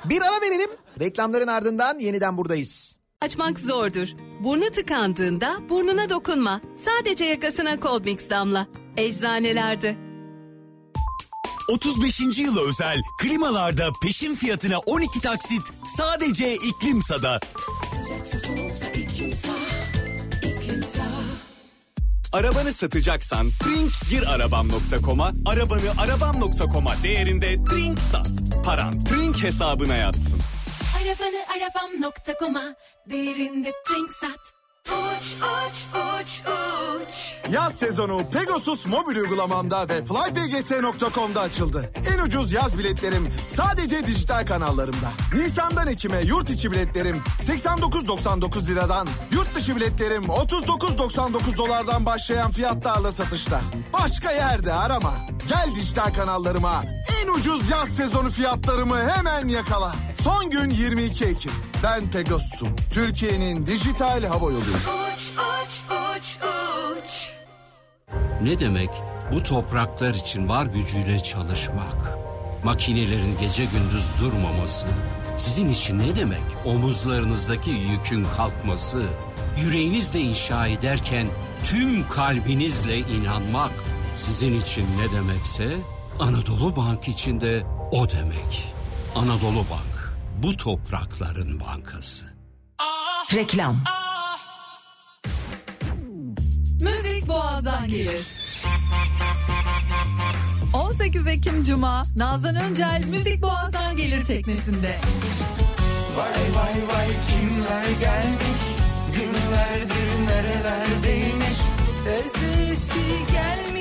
[0.06, 0.70] Bir ara verelim.
[1.00, 2.98] Reklamların ardından yeniden buradayız.
[3.22, 4.08] Açmak zordur.
[4.40, 6.62] Burnu tıkandığında burnuna dokunma.
[6.86, 8.68] Sadece yakasına Coldmix damla.
[8.98, 10.13] Eczanelerde.
[11.68, 12.40] 35.
[12.40, 15.62] yıla özel klimalarda peşin fiyatına 12 taksit
[15.98, 17.40] sadece İklimsa'da.
[22.34, 28.28] Arabanı satacaksan Trink gir arabam.com'a, arabanı arabam.com'a değerinde Trink sat.
[28.66, 30.40] Paran Trink hesabına yatsın.
[30.98, 32.76] Arabanı arabam.com'a
[33.10, 41.92] Değerinde drink sat Uç uç uç uç Yaz sezonu Pegasus mobil uygulamamda ve flypgs.com'da açıldı.
[42.14, 45.12] En ucuz yaz biletlerim sadece dijital kanallarımda.
[45.34, 53.62] Nisan'dan Ekim'e yurt içi biletlerim 89.99 liradan, yurt dışı biletlerim 39.99 dolardan başlayan fiyatlarla satışta.
[53.94, 55.14] Başka yerde arama.
[55.48, 56.84] Gel dijital kanallarıma.
[57.24, 59.96] En ucuz yaz sezonu fiyatlarımı hemen yakala.
[60.24, 61.52] Son gün 22 Ekim.
[61.84, 62.76] Ben Pegasus'um.
[62.92, 64.80] Türkiye'nin dijital hava yoluyum.
[65.14, 65.32] Uç
[65.64, 65.82] uç
[66.18, 66.38] uç
[67.04, 67.30] uç
[68.42, 68.90] Ne demek
[69.32, 72.18] bu topraklar için var gücüyle çalışmak?
[72.64, 74.88] Makinelerin gece gündüz durmaması.
[75.38, 79.04] Sizin için ne demek omuzlarınızdaki yükün kalkması?
[79.58, 81.28] Yüreğinizle inşa ederken
[81.64, 83.72] tüm kalbinizle inanmak.
[84.16, 85.78] Sizin için ne demekse
[86.20, 88.74] Anadolu Bank için de o demek.
[89.16, 92.26] Anadolu Bank bu toprakların bankası.
[93.34, 93.84] Reklam.
[96.82, 98.28] Müzik boğazdan gelir.
[100.74, 105.00] 18 Ekim Cuma Nazan Öncel Müzik Boğaz'dan gelir teknesinde.
[106.18, 108.62] Vay vay vay kimler gelmiş
[109.14, 111.58] Günlerdir nerelerdeymiş
[112.08, 113.73] Özlesi gelmiş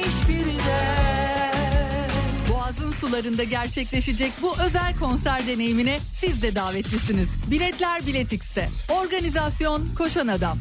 [2.48, 7.28] Boğaz'ın sularında gerçekleşecek bu özel konser deneyimine siz de davetlisiniz.
[7.50, 8.68] Biletler Biletix'te.
[8.88, 10.59] Organizasyon Koşan Adam.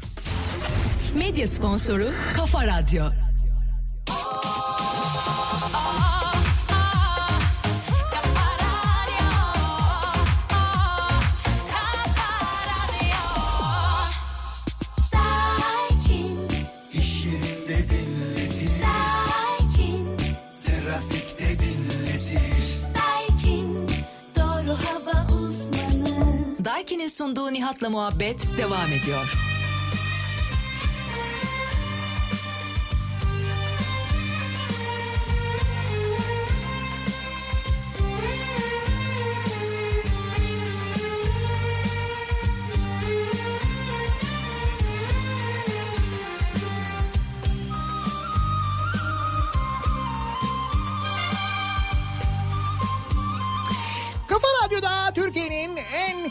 [1.17, 3.20] Medya sponsoru Kafa Radyo.
[27.21, 29.50] Sunduğu Nihat'la muhabbet devam ediyor.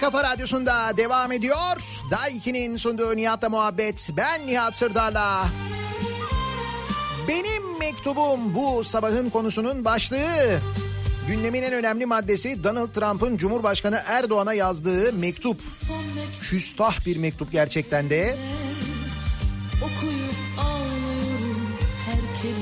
[0.01, 1.77] Kafa radyosunda devam ediyor.
[2.11, 4.11] Daiki'nin sunduğu Nihat'la muhabbet.
[4.17, 5.49] Ben Nihat Sırdar'la.
[7.29, 10.61] Benim mektubum bu sabahın konusunun başlığı.
[11.29, 15.61] Gündemin en önemli maddesi Donald Trump'ın Cumhurbaşkanı Erdoğan'a yazdığı mektup.
[16.41, 18.39] Küstah bir mektup gerçekten de.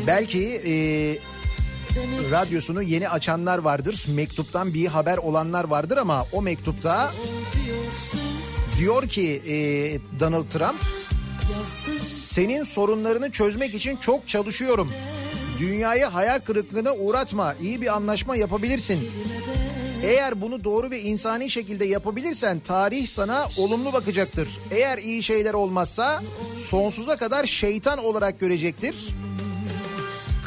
[0.06, 0.72] Belki e,
[2.30, 4.04] radyosunu yeni açanlar vardır.
[4.08, 7.12] Mektuptan bir haber olanlar vardır ama o mektupta
[8.78, 9.54] diyor ki e,
[10.20, 10.76] Donald Trump
[12.02, 14.92] senin sorunlarını çözmek için çok çalışıyorum.
[15.58, 17.54] Dünyayı hayal kırıklığına uğratma.
[17.54, 19.10] İyi bir anlaşma yapabilirsin.
[20.02, 24.48] Eğer bunu doğru ve insani şekilde yapabilirsen tarih sana olumlu bakacaktır.
[24.70, 26.22] Eğer iyi şeyler olmazsa
[26.56, 28.94] sonsuza kadar şeytan olarak görecektir.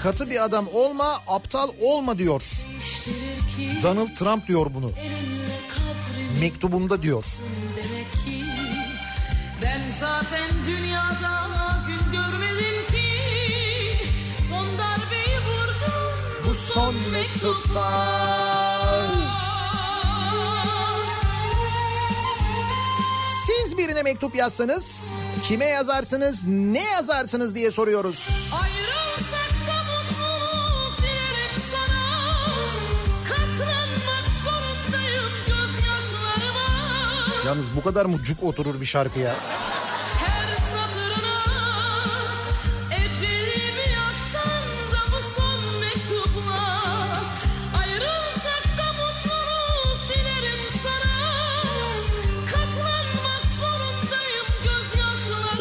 [0.03, 2.41] Katı bir adam olma, aptal olma diyor.
[3.83, 4.91] Donald Trump diyor bunu.
[6.39, 7.25] Mektubunda diyor.
[7.75, 8.43] demek ki
[9.63, 11.47] Ben zaten dünyada
[11.87, 13.07] gün görmedim ki
[14.49, 17.91] Son darbeyi vurdun bu son mektupta
[23.45, 25.07] Siz birine mektup yazsanız
[25.47, 28.27] kime yazarsınız, ne yazarsınız diye soruyoruz.
[28.61, 29.40] Ayrılsak
[37.45, 39.35] Yalnız bu kadar mı cuk oturur bir şarkıya?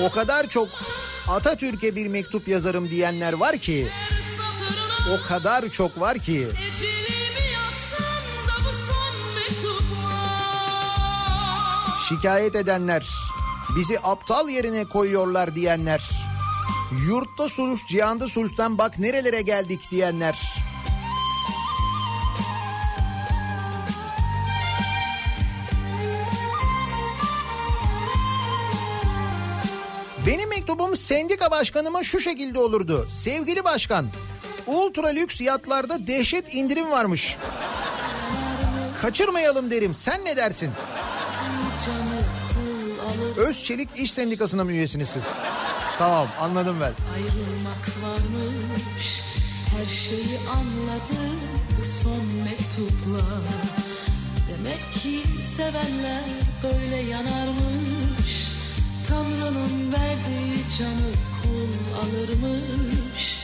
[0.04, 0.68] O kadar çok
[1.28, 3.88] Atatürk'e bir mektup yazarım diyenler var ki,
[5.14, 6.46] o kadar çok var ki.
[12.10, 13.08] Şikayet edenler,
[13.76, 16.10] bizi aptal yerine koyuyorlar diyenler,
[17.06, 20.38] yurtta sulh, cihanda sulhtan bak nerelere geldik diyenler.
[30.26, 33.06] Benim mektubum sendika başkanıma şu şekilde olurdu.
[33.10, 34.06] Sevgili başkan,
[34.66, 37.36] ultra lüks yatlarda dehşet indirim varmış.
[39.02, 39.94] Kaçırmayalım derim.
[39.94, 40.70] Sen ne dersin?
[43.36, 45.24] Özçelik İş Sendikası'na mı üyesiniz siz?
[45.98, 46.92] Tamam anladım ben.
[47.14, 49.22] ayrılmak varmış.
[49.76, 51.40] Her şeyi anladım
[51.78, 53.26] bu son mektupla.
[54.48, 55.22] Demek ki
[55.56, 56.24] sevenler
[56.62, 58.48] böyle yanarmış.
[59.08, 61.12] Tanrı'nın verdiği canı
[61.42, 63.40] kul alırmış.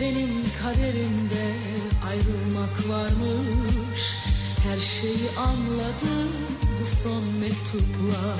[0.00, 1.54] Benim kaderimde
[2.08, 3.85] ayrılmak varmış
[4.70, 6.32] Her şeyi anladım
[6.80, 8.36] bu son mektupla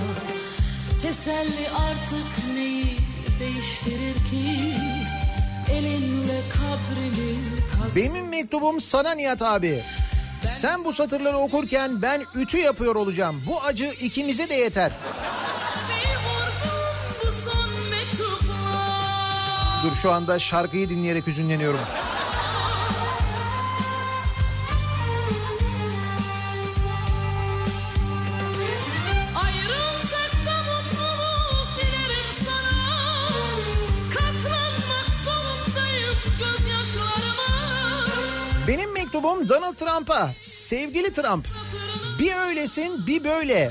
[1.03, 2.97] Teselli artık neyi
[3.41, 4.74] değiştirir ki
[5.72, 7.37] Elinle kabrimi
[7.72, 9.83] kaz Benim mektubum sana Nihat abi.
[10.47, 13.43] Sen bu satırları okurken ben ütü yapıyor olacağım.
[13.47, 14.93] Bu acı ikimize de yeter.
[19.85, 21.81] Dur şu anda şarkıyı dinleyerek hüzünleniyorum.
[39.27, 40.31] Mektubum Donald Trump'a.
[40.39, 41.47] Sevgili Trump.
[42.18, 43.70] Bir öylesin bir böyle.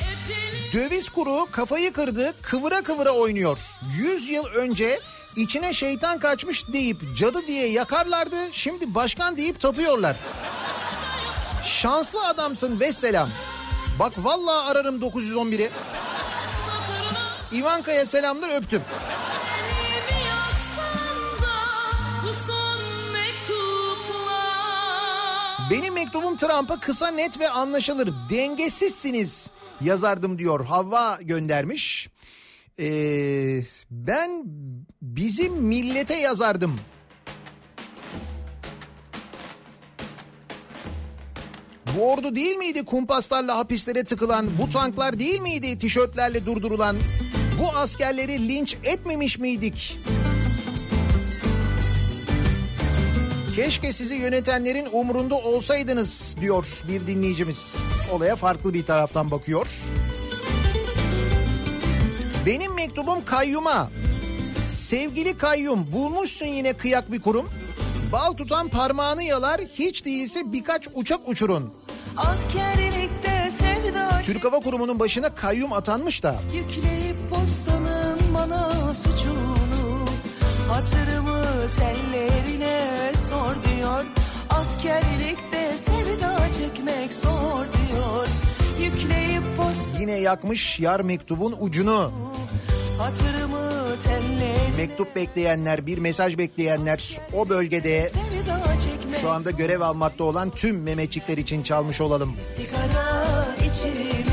[0.73, 3.57] Döviz kuru kafayı kırdı kıvıra kıvıra oynuyor.
[3.97, 4.99] 100 yıl önce
[5.35, 8.37] içine şeytan kaçmış deyip cadı diye yakarlardı.
[8.51, 10.15] Şimdi başkan deyip tapıyorlar.
[11.63, 13.29] Şanslı adamsın vesselam.
[13.99, 15.69] Bak vallahi ararım 911'i.
[17.51, 18.81] Ivanka'ya selamlar öptüm.
[25.71, 28.09] Benim mektubum Trump'a kısa net ve anlaşılır.
[28.29, 29.51] Dengesizsiniz
[29.81, 30.65] yazardım diyor.
[30.65, 32.09] Havva göndermiş.
[32.79, 33.61] Ee,
[33.91, 34.43] ben
[35.01, 36.75] bizim millete yazardım.
[41.97, 44.47] Bu ordu değil miydi kumpaslarla hapislere tıkılan?
[44.61, 46.95] Bu tanklar değil miydi tişörtlerle durdurulan?
[47.61, 49.97] Bu askerleri linç etmemiş miydik?
[53.55, 57.77] Keşke sizi yönetenlerin umrunda olsaydınız diyor bir dinleyicimiz.
[58.11, 59.67] Olaya farklı bir taraftan bakıyor.
[62.45, 63.89] Benim mektubum kayyuma.
[64.65, 67.49] Sevgili kayyum bulmuşsun yine kıyak bir kurum.
[68.11, 71.73] Bal tutan parmağını yalar hiç değilse birkaç uçak uçurun.
[72.17, 76.35] Askerlikte sevda Türk Hava Kurumu'nun başına kayyum atanmış da.
[76.53, 79.64] yükleyip postanın bana suçunu
[80.69, 81.43] Hatırımı
[81.75, 84.05] tellerine sor diyor
[84.49, 88.27] Askerlikte sevda çekmek zor diyor
[88.81, 92.11] Yükleyip postanın Yine yakmış yar mektubun ucunu.
[92.99, 98.09] hatırımı tellerine Mektup bekleyenler, bir mesaj bekleyenler o bölgede
[99.21, 102.35] şu anda görev almakta olan tüm Mehmetçikler için çalmış olalım.
[102.41, 104.25] Sigara içimi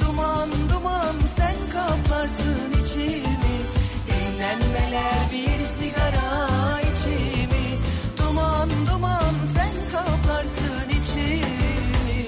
[0.00, 3.29] Duman duman sen kaplarsın içimi
[4.40, 6.48] Dinlenmeler bir sigara
[6.80, 7.78] içimi
[8.18, 12.26] Duman duman sen kaplarsın içimi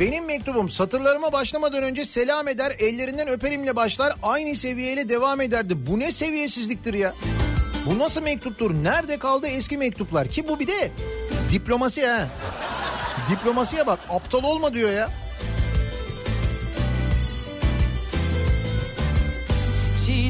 [0.00, 5.86] Benim mektubum satırlarıma başlamadan önce selam eder, ellerinden öperimle başlar, aynı seviyeyle devam ederdi.
[5.86, 7.14] Bu ne seviyesizliktir ya?
[7.86, 8.74] Bu nasıl mektuptur?
[8.74, 10.28] Nerede kaldı eski mektuplar?
[10.28, 10.90] Ki bu bir de
[11.52, 12.28] diplomasi ha.
[13.30, 15.23] Diplomasiye bak aptal olma diyor ya.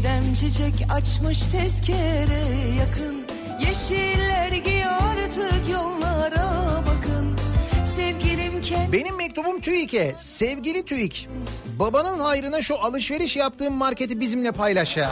[0.05, 2.43] Çiğdem çiçek açmış tezkere
[2.79, 3.27] yakın
[3.61, 7.37] Yeşiller giy artık yollara bakın
[7.85, 10.15] Sevgilim kendi Benim mektubum TÜİK'e.
[10.17, 11.29] Sevgili TÜİK.
[11.79, 15.11] Babanın hayrına şu alışveriş yaptığım marketi bizimle paylaş ya.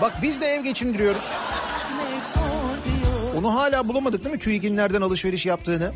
[0.00, 1.30] Bak biz de ev geçindiriyoruz.
[3.38, 5.92] Onu hala bulamadık değil mi TÜİK'in nereden alışveriş yaptığını?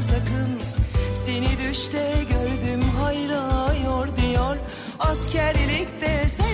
[0.00, 0.60] Sakın
[1.14, 4.56] Seni düşte gördüm hayra yor diyor
[4.98, 5.99] Askerlikte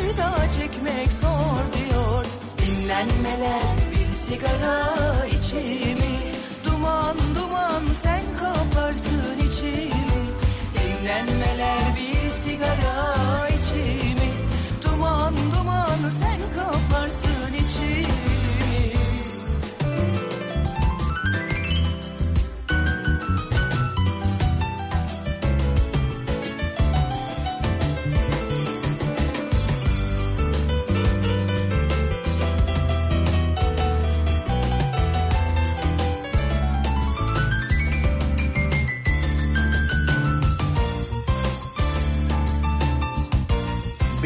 [0.07, 2.25] sevda çekmek zor diyor.
[2.59, 4.87] Dinlenmeler bir sigara
[5.27, 6.17] içimi.
[6.65, 10.23] Duman duman sen kaparsın içimi.
[10.75, 14.31] Dinlenmeler bir sigara içimi.
[14.83, 17.66] Duman duman sen kaparsın içimi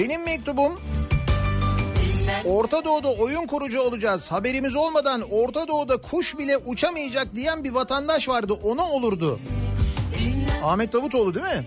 [0.01, 0.81] Benim mektubum
[2.45, 4.33] Orta Doğu'da oyun kurucu olacağız.
[4.33, 8.53] Haberimiz olmadan Orta Doğu'da kuş bile uçamayacak diyen bir vatandaş vardı.
[8.53, 9.41] Ona olurdu.
[10.65, 11.67] Ahmet Davutoğlu değil mi?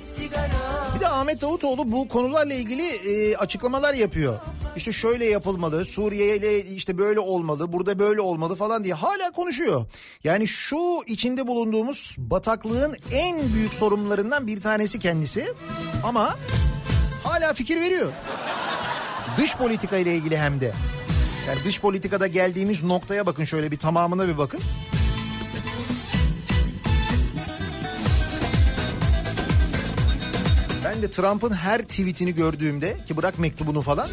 [0.95, 4.39] Bir de Ahmet Davutoğlu bu konularla ilgili e, açıklamalar yapıyor.
[4.75, 9.85] İşte şöyle yapılmalı, Suriye ile işte böyle olmalı, burada böyle olmalı falan diye hala konuşuyor.
[10.23, 10.77] Yani şu
[11.07, 15.53] içinde bulunduğumuz bataklığın en büyük sorunlarından bir tanesi kendisi.
[16.03, 16.35] Ama
[17.23, 18.11] hala fikir veriyor.
[19.37, 20.71] Dış politika ile ilgili hem de.
[21.47, 24.59] Yani dış politikada geldiğimiz noktaya bakın şöyle bir tamamına bir bakın.
[30.85, 34.07] Ben de Trump'ın her tweetini gördüğümde ki bırak mektubunu falan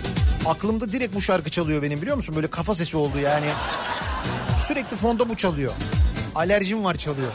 [0.47, 2.37] aklımda direkt bu şarkı çalıyor benim biliyor musun?
[2.37, 3.47] Böyle kafa sesi oldu yani.
[4.69, 5.73] Sürekli fonda bu çalıyor.
[6.35, 7.33] Alerjim var çalıyor.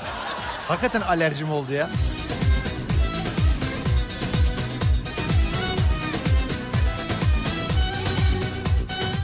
[0.68, 1.90] Hakikaten alerjim oldu ya.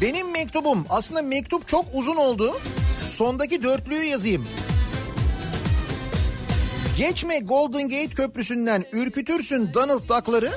[0.02, 2.58] Benim mektubum aslında mektup çok uzun oldu.
[3.02, 4.48] Sondaki dörtlüğü yazayım.
[6.98, 10.52] Geçme Golden Gate Köprüsü'nden ürkütürsün Donald Duck'ları.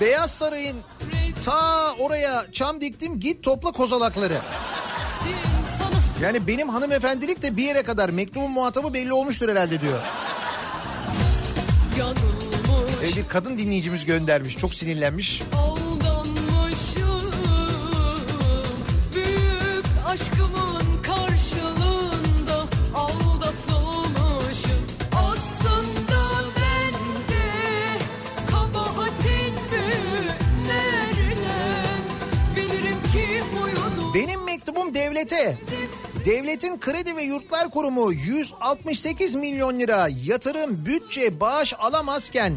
[0.00, 0.76] Beyaz Saray'ın
[1.44, 4.38] ta oraya çam diktim git topla kozalakları.
[6.22, 9.98] Yani benim hanımefendilik de bir yere kadar mektubun muhatabı belli olmuştur herhalde diyor.
[13.02, 15.42] Ee, bir kadın dinleyicimiz göndermiş çok sinirlenmiş.
[15.52, 15.69] Aldanmışım
[34.94, 35.58] devlete.
[36.24, 42.54] Devletin Kredi ve Yurtlar Kurumu 168 milyon lira yatırım, bütçe, bağış alamazken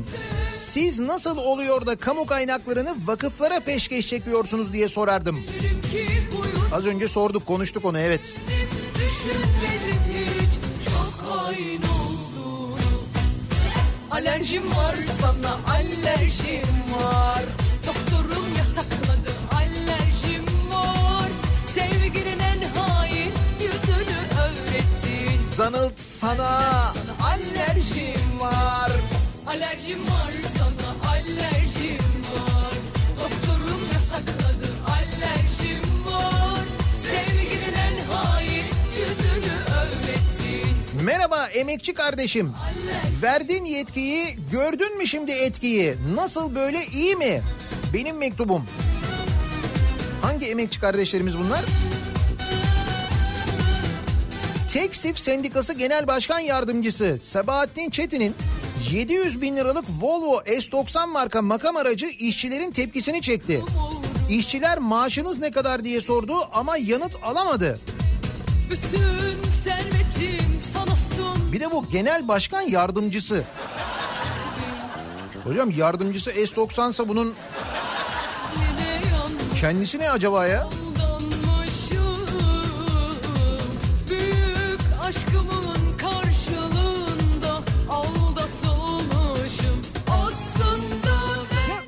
[0.56, 5.40] siz nasıl oluyor da kamu kaynaklarını vakıflara peşkeş çekiyorsunuz diye sorardım.
[6.74, 8.42] Az önce sorduk, konuştuk onu evet.
[14.12, 17.44] Alerjim var sana alerjim var
[17.88, 18.53] Doktorum
[25.74, 26.50] Donald sana
[27.24, 28.92] alerjim var.
[29.48, 31.98] Alerjim var sana alerjim
[32.34, 32.74] var
[33.20, 36.66] Doktorum yasakladı alerjim var
[37.04, 42.54] Sevginin en hain yüzünü öğrettin Merhaba emekçi kardeşim.
[43.22, 45.96] Verdin yetkiyi, gördün mü şimdi etkiyi?
[46.16, 47.42] Nasıl böyle iyi mi?
[47.94, 48.66] Benim mektubum.
[50.22, 51.66] Hangi emekçi kardeşlerimiz bunlar?
[54.74, 58.36] Teksif Sendikası Genel Başkan Yardımcısı Sabahattin Çetin'in
[58.92, 63.62] 700 bin liralık Volvo S90 marka makam aracı işçilerin tepkisini çekti.
[64.30, 67.80] İşçiler maaşınız ne kadar diye sordu ama yanıt alamadı.
[68.72, 73.44] Bütün servetim sana sun Bir de bu genel başkan yardımcısı.
[75.44, 77.34] Hocam yardımcısı S90 ise bunun
[78.56, 80.68] Yine yandım kendisi ne acaba ya?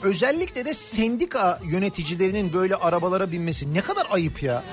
[0.06, 4.64] Özellikle de sendika yöneticilerinin böyle arabalara binmesi ne kadar ayıp ya.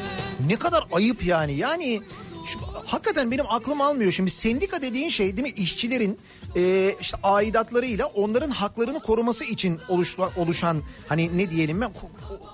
[0.46, 1.52] Ne kadar ayıp yani.
[1.52, 2.00] Yani
[2.46, 4.12] şu, hakikaten benim aklım almıyor.
[4.12, 5.54] Şimdi sendika dediğin şey değil mi?
[5.56, 6.18] İşçilerin
[6.56, 11.92] e, işte aidatlarıyla onların haklarını koruması için oluşan, oluşan hani ne diyelim ben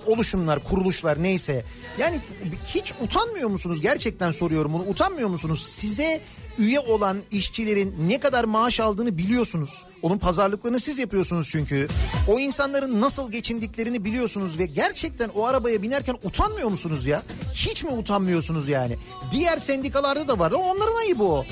[0.05, 1.65] oluşumlar, kuruluşlar neyse.
[1.97, 2.19] Yani
[2.67, 3.81] hiç utanmıyor musunuz?
[3.81, 4.83] Gerçekten soruyorum bunu.
[4.83, 5.65] Utanmıyor musunuz?
[5.67, 6.21] Size
[6.57, 9.85] üye olan işçilerin ne kadar maaş aldığını biliyorsunuz.
[10.01, 11.87] Onun pazarlıklarını siz yapıyorsunuz çünkü.
[12.27, 17.23] O insanların nasıl geçindiklerini biliyorsunuz ve gerçekten o arabaya binerken utanmıyor musunuz ya?
[17.53, 18.97] Hiç mi utanmıyorsunuz yani?
[19.31, 20.51] Diğer sendikalarda da var.
[20.51, 21.45] Onların ayıbı o.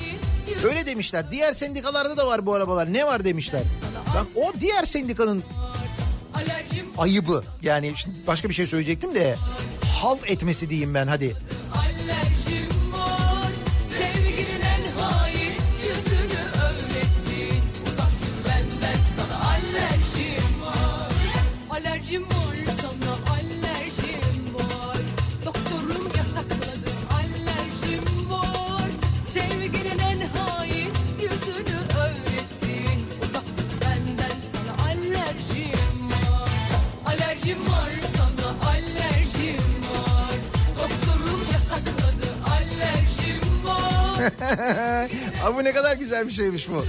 [0.64, 1.30] Öyle demişler.
[1.30, 2.92] Diğer sendikalarda da var bu arabalar.
[2.92, 3.62] Ne var demişler.
[4.14, 5.44] Lan o diğer sendikanın
[6.98, 7.44] ayıbı.
[7.62, 7.94] Yani
[8.26, 9.36] başka bir şey söyleyecektim de
[10.02, 11.36] halt etmesi diyeyim ben hadi.
[45.44, 46.84] Abi ne kadar güzel bir şeymiş bu.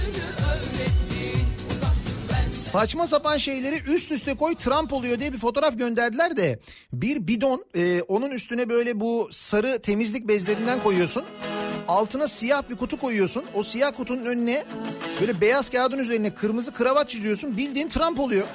[2.50, 6.58] Saçma sapan şeyleri üst üste koy Trump oluyor diye bir fotoğraf gönderdiler de
[6.92, 11.24] bir bidon e, onun üstüne böyle bu sarı temizlik bezlerinden koyuyorsun.
[11.88, 13.44] Altına siyah bir kutu koyuyorsun.
[13.54, 14.64] O siyah kutunun önüne
[15.20, 17.56] böyle beyaz kağıdın üzerine kırmızı kravat çiziyorsun.
[17.56, 18.46] Bildiğin Trump oluyor.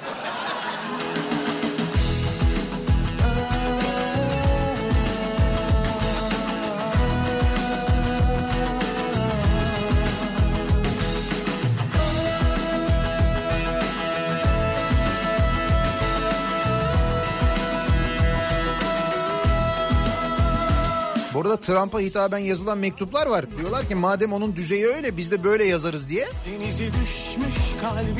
[21.56, 23.44] Arada Trump'a hitaben yazılan mektuplar var.
[23.58, 26.28] Diyorlar ki madem onun düzeyi öyle biz de böyle yazarız diye.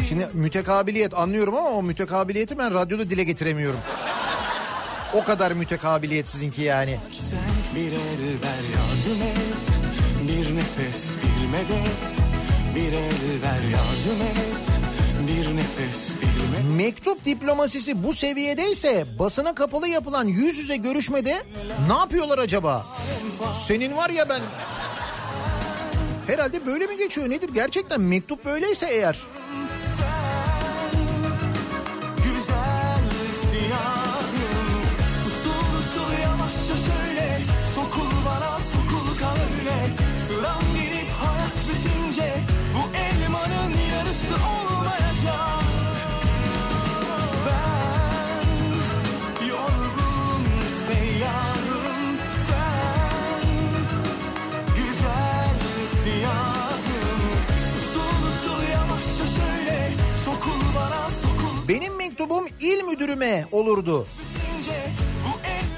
[0.08, 3.80] Şimdi mütekabiliyet anlıyorum ama o mütekabiliyeti ben radyoda dile getiremiyorum.
[5.14, 6.98] O kadar mütekabiliyet sizinki yani.
[7.18, 7.38] Sen
[7.74, 9.66] bir el ver yardım et
[10.22, 12.06] Bir nefes bir medet
[12.74, 14.85] Bir el ver yardım et
[15.26, 21.42] Bir nefes bir medet Mektup diplomasisi bu seviyedeyse basına kapalı yapılan yüz yüze görüşmede
[21.88, 22.86] ne yapıyorlar acaba?
[23.66, 24.40] Senin var ya ben...
[26.26, 27.50] Herhalde böyle mi geçiyor nedir?
[27.54, 29.18] Gerçekten mektup böyleyse eğer.
[40.28, 42.34] Sıram gelip hayat bitince
[42.74, 44.55] Bu elmanın yarısı olmayacak
[62.26, 64.06] mektubum il müdürüme olurdu.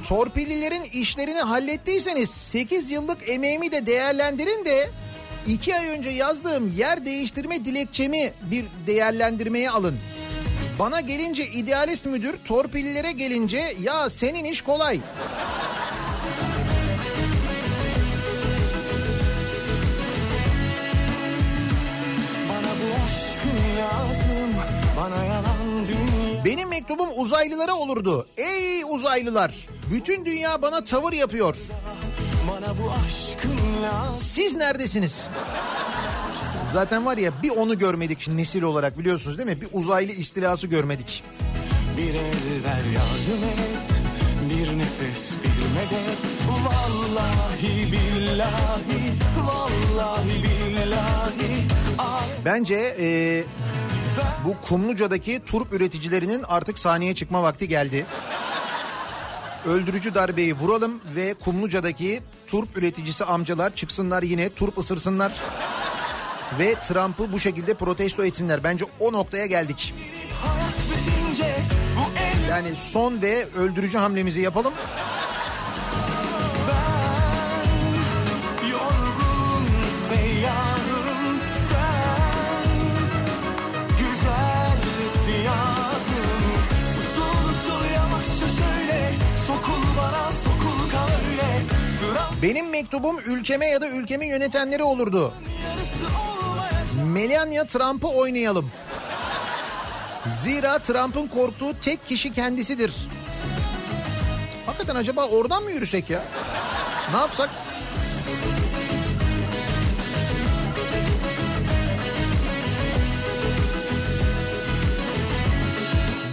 [0.09, 4.91] Torpillilerin işlerini hallettiyseniz 8 yıllık emeğimi de değerlendirin de
[5.47, 9.99] 2 ay önce yazdığım yer değiştirme dilekçemi bir değerlendirmeye alın.
[10.79, 15.01] Bana gelince idealist müdür, torpillilere gelince ya senin iş kolay.
[22.49, 24.51] Bana bu aşkın lazım
[24.97, 28.27] Bana yalan dünya Benim mektubum uzaylılara olurdu.
[28.37, 29.55] Ey uzaylılar!
[29.93, 31.57] Bütün dünya bana tavır yapıyor.
[34.15, 35.21] Siz neredesiniz?
[36.73, 39.61] Zaten var ya bir onu görmedik nesil olarak biliyorsunuz değil mi?
[39.61, 41.25] Bir uzaylı istilası görmedik.
[41.97, 43.93] Bir el ver yardım et
[44.51, 46.19] Bir nefes bir medet
[46.49, 49.13] Vallahi billahi
[49.47, 51.63] Vallahi billahi
[51.99, 53.45] Ay Bence e,
[54.45, 58.07] bu Kumluca'daki turp üreticilerinin artık sahneye çıkma vakti geldi.
[59.67, 65.33] Öldürücü darbeyi vuralım ve Kumluca'daki turp üreticisi amcalar çıksınlar yine turp ısırsınlar.
[66.59, 68.65] Ve Trump'ı bu şekilde protesto etsinler.
[68.65, 69.95] Bence o noktaya geldik.
[72.51, 74.73] Yani son ve öldürücü hamlemizi yapalım.
[92.43, 95.33] Benim mektubum ülkeme ya da ülkemi yönetenlere olurdu.
[97.05, 98.71] Melania Trump'ı oynayalım.
[100.29, 102.93] Zira Trump'ın korktuğu tek kişi kendisidir.
[104.67, 106.23] Hakikaten acaba oradan mı yürüsek ya?
[107.13, 107.51] Ne yapsak?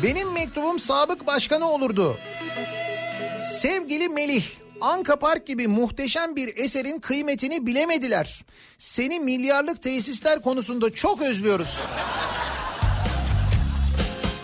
[0.04, 2.18] Benim mektubum sabık başkanı olurdu.
[3.62, 4.46] Sevgili Melih,
[4.82, 8.46] Anka Park gibi muhteşem bir eserin kıymetini bilemediler.
[8.78, 11.78] Seni milyarlık tesisler konusunda çok özlüyoruz.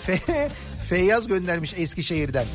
[0.07, 0.49] Fe-
[0.89, 2.45] Feyyaz göndermiş Eskişehir'den.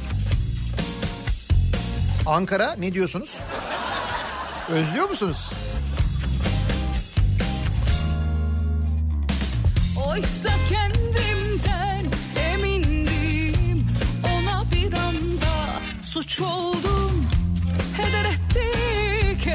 [2.27, 3.37] Ankara ne diyorsunuz?
[4.69, 5.51] Özlüyor musunuz?
[10.09, 12.05] Oysa kendimden
[12.53, 13.87] emindim
[14.35, 17.06] Ona bir anda suç etti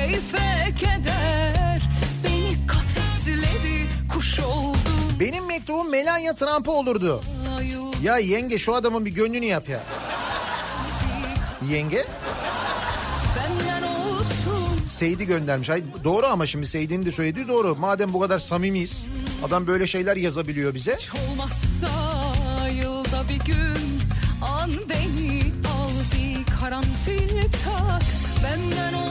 [0.02, 1.82] keyfe keder
[2.24, 7.22] Beni kafesledi kuş oldum Benim mektubum Melania Trump'a olurdu.
[8.04, 9.84] Ya yenge şu adamın bir gönlünü yap ya.
[11.70, 12.06] Yenge
[14.88, 15.70] Seydi göndermiş.
[15.70, 17.76] Ay, doğru ama şimdi Seydi'nin de söylediği doğru.
[17.76, 19.06] Madem bu kadar samimiyiz.
[19.47, 20.97] Adam böyle şeyler yazabiliyor bize.
[21.30, 21.88] Olmazsa
[22.82, 24.02] yılda bir gün
[24.41, 28.04] an beni al bir karanfil tak
[28.43, 29.11] benden olsun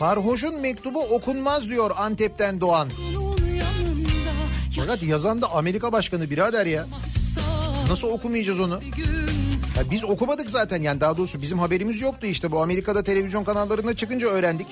[0.00, 2.88] Sarhoşun mektubu okunmaz diyor Antep'ten Doğan.
[4.76, 6.86] Fakat yazan da Amerika Başkanı birader ya.
[7.88, 8.80] Nasıl okumayacağız onu?
[9.76, 13.96] Ya biz okumadık zaten yani daha doğrusu bizim haberimiz yoktu işte bu Amerika'da televizyon kanallarında
[13.96, 14.66] çıkınca öğrendik.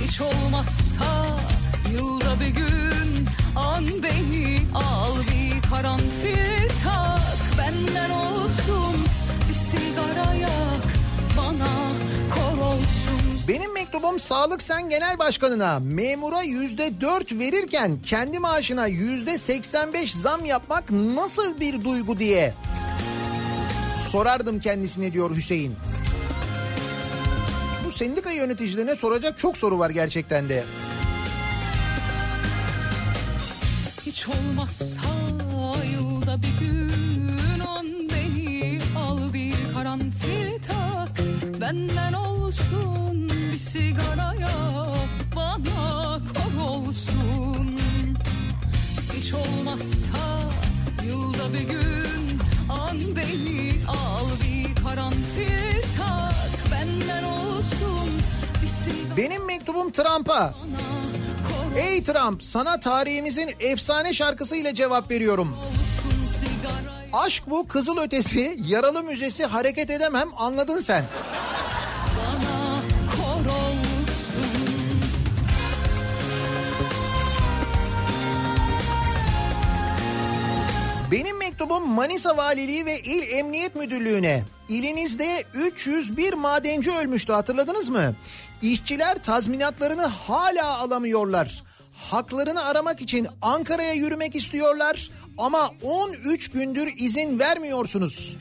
[0.00, 1.36] hiç olmazsa
[1.92, 3.26] yılda bir gün
[3.56, 7.21] an beni al bir karanfil tak
[7.58, 8.96] benden olsun
[9.48, 10.82] bir sigara yak
[11.36, 11.68] bana
[12.34, 19.38] kor olsun Benim mektubum Sağlık Sen Genel Başkanı'na memura yüzde dört verirken kendi maaşına yüzde
[19.38, 22.54] seksen beş zam yapmak nasıl bir duygu diye
[24.12, 25.74] sorardım kendisine diyor Hüseyin.
[27.86, 30.64] Bu sendika yöneticilerine soracak çok soru var gerçekten de.
[34.06, 34.84] Hiç olmazsa
[41.72, 47.76] benden olsun bir sigara yak bana kor olsun
[49.12, 50.18] hiç olmazsa
[51.06, 52.38] yılda bir gün
[52.68, 58.10] an beni al bir karanfil tak benden olsun
[58.62, 60.54] bir sigara Benim mektubum Trump'a.
[61.76, 65.56] Ey Trump sana tarihimizin efsane şarkısıyla cevap veriyorum.
[67.12, 71.04] Aşk bu kızıl ötesi yaralı müzesi hareket edemem anladın sen.
[81.10, 84.44] Benim mektubum Manisa Valiliği ve İl Emniyet Müdürlüğü'ne.
[84.68, 88.14] İlinizde 301 madenci ölmüştü hatırladınız mı?
[88.62, 91.62] İşçiler tazminatlarını hala alamıyorlar.
[92.10, 98.36] Haklarını aramak için Ankara'ya yürümek istiyorlar ama 13 gündür izin vermiyorsunuz.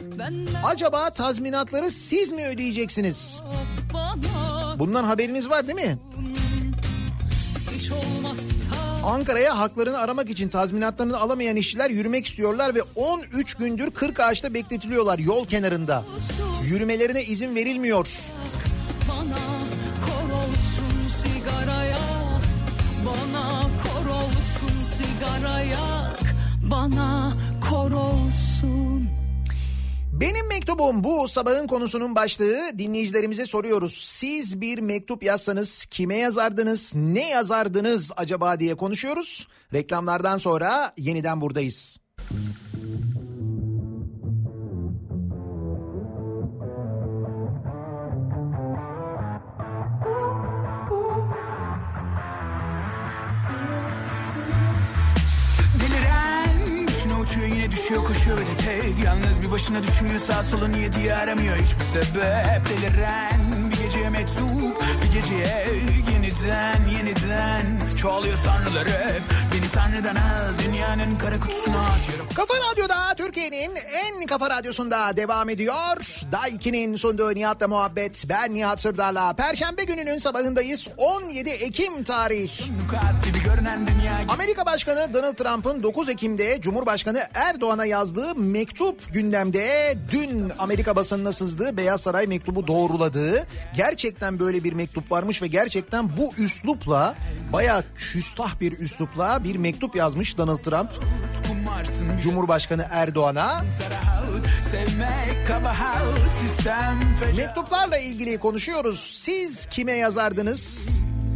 [0.63, 3.41] Acaba tazminatları siz mi ödeyeceksiniz?
[4.79, 5.97] Bundan haberiniz var değil mi?
[9.05, 15.19] Ankara'ya haklarını aramak için tazminatlarını alamayan işçiler yürümek istiyorlar ve 13 gündür 40 ağaçta bekletiliyorlar
[15.19, 16.03] yol kenarında.
[16.65, 18.07] Yürümelerine izin verilmiyor.
[19.09, 19.37] bana
[21.23, 21.97] sigaraya
[23.05, 26.11] bana kor olsun sigaraya
[26.71, 27.33] bana
[27.69, 29.05] kor olsun
[30.21, 33.93] Benim mektubum bu sabahın konusunun başlığı dinleyicilerimize soruyoruz.
[33.93, 39.47] Siz bir mektup yazsanız kime yazardınız, ne yazardınız acaba diye konuşuyoruz.
[39.73, 41.97] Reklamlardan sonra yeniden buradayız.
[57.31, 59.05] Uçuyor yine düşüyor koşuyor ve tek.
[59.05, 62.69] Yalnız bir başına düşünüyor sağ sola niye diye aramıyor hiçbir sebep.
[62.69, 63.41] Deliren
[63.71, 65.65] bir geceye mektup bir geceye
[66.13, 69.21] yeniden yeniden Çoğalıyor sanrılar hep
[69.53, 75.97] beni tanrıdan al dünyanın kara kutusuna at Kafa Radyo'da Türkiye'nin en kafa radyosunda devam ediyor.
[76.31, 78.25] Day 2'nin sunduğu Nihat'la muhabbet.
[78.29, 79.33] Ben Nihat Sırdar'la.
[79.33, 80.87] Perşembe gününün sabahındayız.
[80.97, 82.51] 17 Ekim tarih.
[84.29, 89.97] Amerika Başkanı Donald Trump'ın 9 Ekim'de Cumhurbaşkanı Erdoğan'a yazdığı mektup gündemde.
[90.11, 93.47] Dün Amerika basınına sızdığı Beyaz Saray mektubu doğruladığı.
[93.75, 97.15] Gerçekten böyle bir mektup varmış ve gerçekten bu üslupla
[97.53, 100.89] bayağı küstah bir üslupla bir mektup yazmış Donald Trump.
[102.21, 103.63] Cumhurbaşkanı Erdoğan'a.
[107.37, 108.99] Mektuplarla ilgili konuşuyoruz.
[108.99, 110.89] Siz kime yazardınız?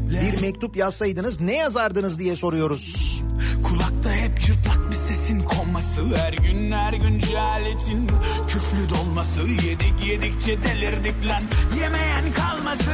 [0.09, 3.21] Bir mektup yazsaydınız ne yazardınız diye soruyoruz.
[3.63, 5.43] Kulakta hep cırtlak bir sesin
[5.75, 8.09] konması Her gün her gün cehaletin
[8.47, 11.43] küflü dolması Yedik yedikçe delirdik lan
[11.81, 12.91] yemeyen kalması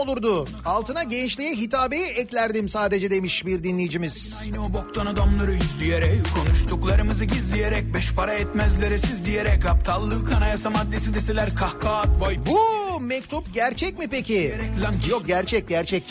[0.00, 0.46] olurdu.
[0.64, 4.40] Altına gençliğe hitabeyi eklerdim sadece demiş bir dinleyicimiz.
[4.42, 11.14] Aynı o boktan adamları izleyerek Konuştuklarımızı gizleyerek Beş para etmezlere siz diyerek Aptallık anayasa maddesi
[11.14, 14.54] deseler kahkaha at boy Bu mektup gerçek mi peki?
[15.10, 16.04] Yok gerçek gerçek.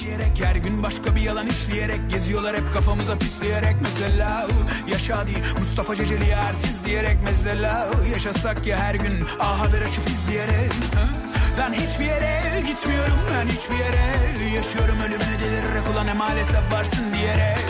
[0.43, 4.47] Her gün başka bir yalan işleyerek Geziyorlar hep kafamıza pisleyerek Mesela
[4.91, 10.71] yaşa değil Mustafa Ceceli artist diyerek Mesela yaşasak ya her gün A Haber açıp izleyerek
[10.95, 11.28] ha?
[11.59, 17.65] Ben hiçbir yere gitmiyorum ben hiçbir yere Yaşıyorum ölümünü delirerek ulan ne maalesef varsın diyerek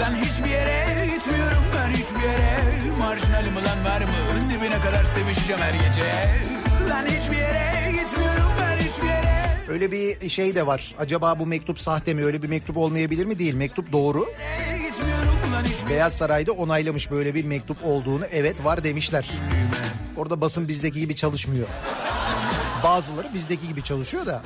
[0.00, 2.58] Lan hiçbir yere gitmiyorum ben hiçbir yere
[2.98, 6.12] Marjinalim ulan var mı dibine kadar sevişeceğim her gece
[6.88, 9.28] Lan hiçbir yere gitmiyorum ben hiçbir yere
[9.68, 10.94] Öyle bir şey de var.
[10.98, 12.24] Acaba bu mektup sahte mi?
[12.24, 13.38] Öyle bir mektup olmayabilir mi?
[13.38, 13.54] Değil.
[13.54, 14.26] Mektup doğru.
[15.88, 18.24] Beyaz Saray'da onaylamış böyle bir mektup olduğunu.
[18.32, 19.30] Evet var demişler.
[20.16, 21.66] Orada basın bizdeki gibi çalışmıyor.
[22.84, 24.42] Bazıları bizdeki gibi çalışıyor da.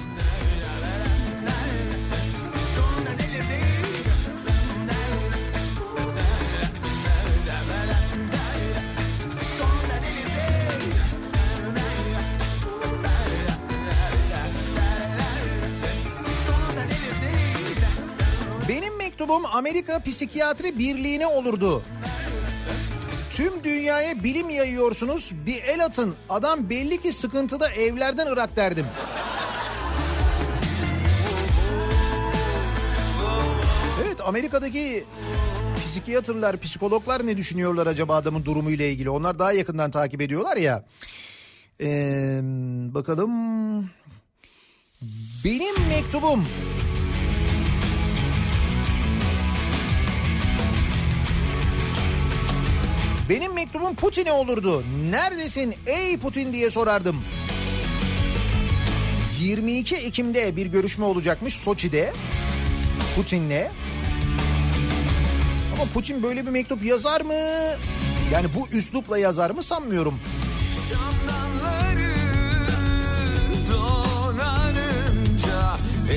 [18.68, 21.82] Benim mektubum Amerika Psikiyatri Birliği'ne olurdu.
[23.42, 25.32] Tüm dünyaya bilim yayıyorsunuz.
[25.46, 26.14] Bir el atın.
[26.28, 28.86] Adam belli ki sıkıntıda evlerden ırak derdim.
[34.04, 35.04] Evet Amerika'daki
[35.84, 39.10] psikiyatrlar, psikologlar ne düşünüyorlar acaba adamın durumuyla ilgili?
[39.10, 40.84] Onlar daha yakından takip ediyorlar ya.
[41.80, 42.40] Ee,
[42.94, 43.30] bakalım.
[45.44, 46.44] Benim mektubum
[53.28, 54.84] Benim mektubum Putin'e olurdu.
[55.10, 57.16] Neredesin ey Putin diye sorardım.
[59.40, 62.12] 22 Ekim'de bir görüşme olacakmış Soçi'de
[63.16, 63.68] Putin'le.
[65.74, 67.34] Ama Putin böyle bir mektup yazar mı?
[68.32, 70.20] Yani bu üslupla yazar mı sanmıyorum.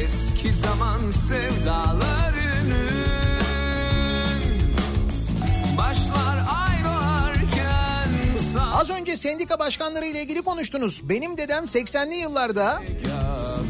[0.04, 2.16] Eski zaman sevdalarının
[5.78, 6.45] başlar
[8.60, 11.10] Az önce sendika başkanları ile ilgili konuştunuz.
[11.10, 12.82] Benim dedem 80'li yıllarda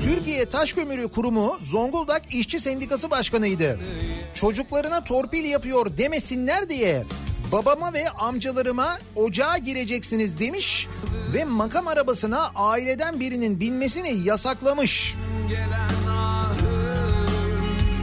[0.03, 3.79] Türkiye Taş Kömürü Kurumu Zonguldak İşçi Sendikası Başkanıydı.
[4.33, 7.03] Çocuklarına torpil yapıyor demesinler diye
[7.51, 10.87] babama ve amcalarıma ocağa gireceksiniz demiş
[11.33, 15.15] ve makam arabasına aileden birinin binmesini yasaklamış.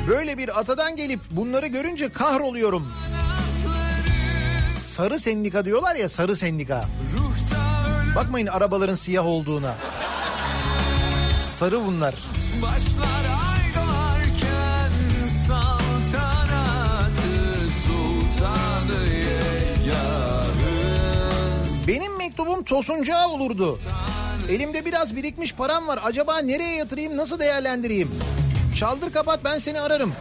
[0.09, 2.93] Böyle bir atadan gelip bunları görünce kahroluyorum.
[5.03, 6.85] Sarı sendika diyorlar ya sarı sendika.
[8.17, 9.75] Bakmayın arabaların siyah olduğuna.
[11.45, 12.15] Sarı bunlar.
[12.63, 14.91] başlar ay doğarken
[15.47, 17.21] saltanatı
[17.85, 19.03] sultanı
[21.89, 23.79] Benim mektubum Tosuncağa olurdu.
[24.51, 26.01] Elimde biraz birikmiş param var.
[26.05, 28.11] Acaba nereye yatırayım, nasıl değerlendireyim?
[28.79, 30.13] Çaldır kapat ben seni ararım.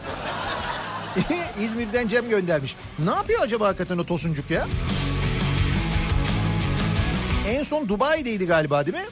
[1.61, 2.75] İzmir'den Cem göndermiş.
[2.99, 4.67] Ne yapıyor acaba hakikaten o Tosuncuk ya?
[7.47, 9.03] En son Dubai'deydi galiba değil mi?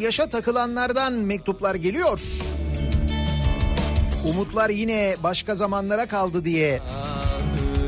[0.00, 2.20] Yaşa takılanlardan mektuplar geliyor.
[4.30, 6.80] Umutlar yine başka zamanlara kaldı diye.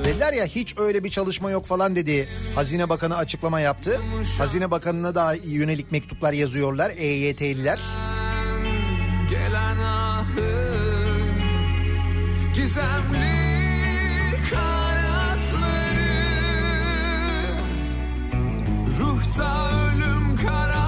[0.05, 2.29] Dediler ya hiç öyle bir çalışma yok falan dedi.
[2.55, 4.01] Hazine Bakanı açıklama yaptı.
[4.39, 7.79] Hazine Bakanı'na da yönelik mektuplar yazıyorlar EYT'liler.
[9.31, 10.53] gelen ahı
[12.55, 13.43] gizemli
[14.55, 16.13] hayatları
[18.99, 20.82] ruhta ölüm karanlığını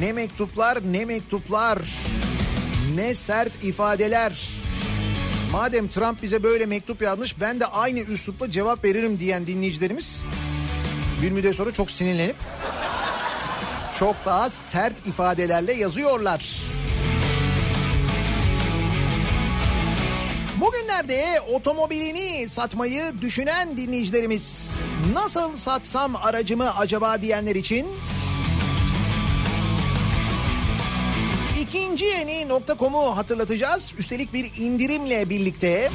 [0.00, 1.78] Ne mektuplar ne mektuplar.
[2.94, 4.48] Ne sert ifadeler.
[5.52, 10.24] Madem Trump bize böyle mektup yazmış ben de aynı üslupla cevap veririm diyen dinleyicilerimiz
[11.22, 12.36] bir müddet sonra çok sinirlenip
[13.98, 16.62] çok daha sert ifadelerle yazıyorlar.
[20.56, 24.76] Bugünlerde otomobilini satmayı düşünen dinleyicilerimiz
[25.14, 27.86] nasıl satsam aracımı acaba diyenler için
[31.70, 33.94] İkinci yeni.com'u hatırlatacağız.
[33.98, 35.90] Üstelik bir indirimle birlikte.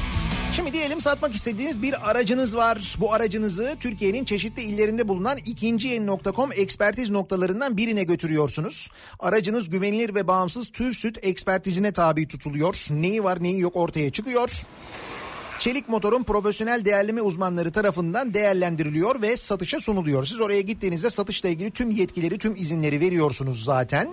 [0.54, 2.96] Şimdi diyelim satmak istediğiniz bir aracınız var.
[3.00, 8.90] Bu aracınızı Türkiye'nin çeşitli illerinde bulunan ikinci yeni.com ekspertiz noktalarından birine götürüyorsunuz.
[9.20, 12.86] Aracınız güvenilir ve bağımsız tüv süt ekspertizine tabi tutuluyor.
[12.90, 14.52] Neyi var neyi yok ortaya çıkıyor.
[15.60, 20.26] Çelik motorun profesyonel değerleme uzmanları tarafından değerlendiriliyor ve satışa sunuluyor.
[20.26, 24.10] Siz oraya gittiğinizde satışla ilgili tüm yetkileri, tüm izinleri veriyorsunuz zaten.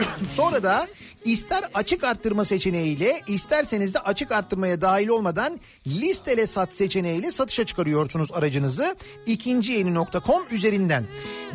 [0.34, 0.86] Sonra da
[1.24, 8.32] ister açık arttırma seçeneğiyle isterseniz de açık arttırmaya dahil olmadan listele sat seçeneğiyle satışa çıkarıyorsunuz
[8.32, 8.96] aracınızı
[9.26, 11.04] ikinci yeni.com üzerinden.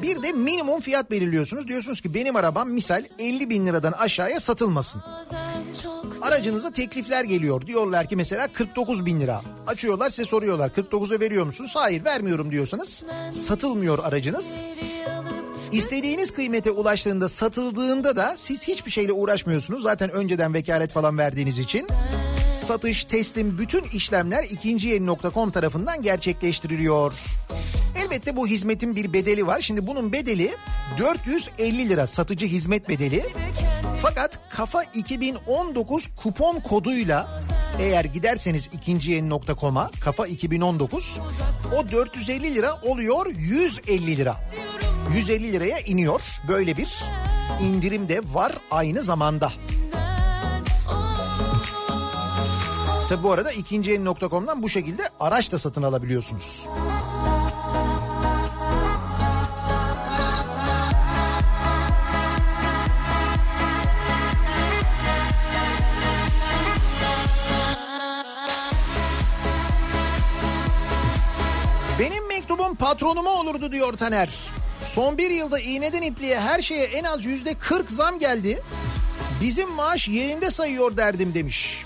[0.01, 1.68] Bir de minimum fiyat belirliyorsunuz.
[1.68, 5.01] Diyorsunuz ki benim arabam misal 50 bin liradan aşağıya satılmasın.
[6.22, 7.61] Aracınıza teklifler geliyor.
[7.61, 9.41] Diyorlar ki mesela 49 bin lira.
[9.68, 11.72] Açıyorlar size soruyorlar 49'a veriyor musunuz?
[11.76, 14.55] Hayır vermiyorum diyorsanız satılmıyor aracınız.
[15.72, 19.84] İstediğiniz kıymete ulaştığında satıldığında da siz hiçbir şeyle uğraşmıyorsunuz.
[19.84, 21.88] Zaten önceden vekalet falan verdiğiniz için.
[22.65, 27.14] Satış, teslim bütün işlemler ikinciyeni.com tarafından gerçekleştiriliyor.
[27.98, 29.60] Elbette bu hizmetin bir bedeli var.
[29.60, 30.56] Şimdi bunun bedeli
[30.99, 33.26] 450 lira satıcı hizmet bedeli.
[34.02, 37.41] Fakat Kafa 2019 kupon koduyla
[37.80, 41.19] Eğer giderseniz ikinciyeni.com'a kafa 2019
[41.77, 44.35] o 450 lira oluyor 150 lira.
[45.14, 46.22] 150 liraya iniyor.
[46.48, 47.03] Böyle bir
[47.61, 49.52] indirim de var aynı zamanda.
[53.10, 56.68] Tabi bu arada ikinciyeni.com'dan bu şekilde araç da satın alabiliyorsunuz.
[71.99, 74.30] Benim mektubum patronuma olurdu diyor Taner.
[74.86, 78.62] Son bir yılda iğneden ipliğe her şeye en az yüzde 40 zam geldi.
[79.41, 81.86] Bizim maaş yerinde sayıyor derdim demiş.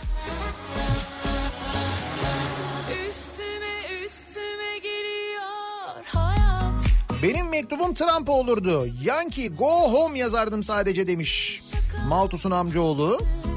[3.08, 6.82] Üstüme üstüme geliyor hayat
[7.24, 8.88] Benim mektubum Trump'a olurdu.
[9.04, 11.62] Yankee go home yazardım sadece demiş.
[12.08, 13.20] Maltus'un amcaoğlu.
[13.20, 13.55] hayat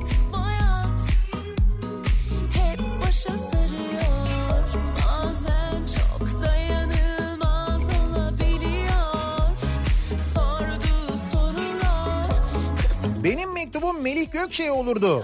[13.29, 15.23] Benim mektubum Melih Gökçe'ye olurdu.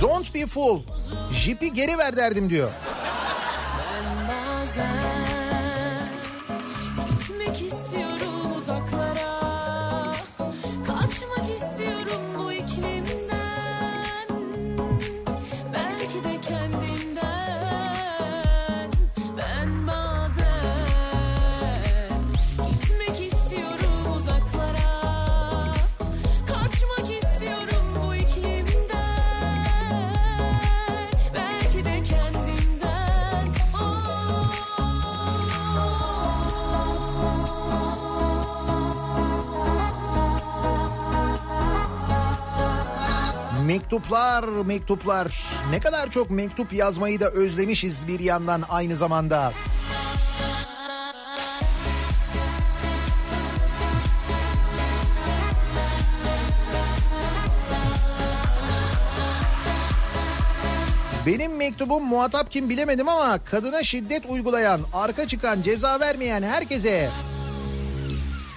[0.00, 0.82] Don't be fool.
[1.32, 2.70] Jipi geri ver derdim diyor.
[44.00, 45.44] Mektuplar, mektuplar.
[45.70, 49.52] Ne kadar çok mektup yazmayı da özlemişiz bir yandan aynı zamanda.
[61.26, 67.10] Benim mektubum muhatap kim bilemedim ama kadına şiddet uygulayan, arka çıkan, ceza vermeyen herkese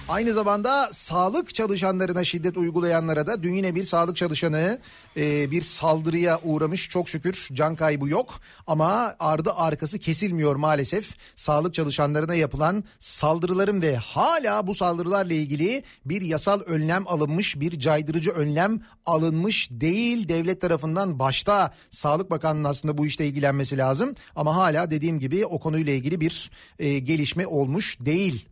[0.08, 4.78] Aynı zamanda sağlık çalışanlarına şiddet uygulayanlara da dün yine bir sağlık çalışanı
[5.16, 6.88] e, bir saldırıya uğramış.
[6.88, 8.40] Çok şükür can kaybı yok.
[8.66, 11.14] Ama ardı arkası kesilmiyor maalesef.
[11.36, 18.30] Sağlık çalışanlarına yapılan saldırıların ve hala bu saldırılarla ilgili bir yasal önlem alınmış bir caydırıcı
[18.30, 20.28] önlem alınmış değil.
[20.28, 24.14] Devlet tarafından başta Sağlık Bakanlığı'nın aslında bu işte ilgilenmesi lazım.
[24.36, 28.48] Ama hala dediğim gibi o konuyla ilgili bir e, gelişme olmuş değil.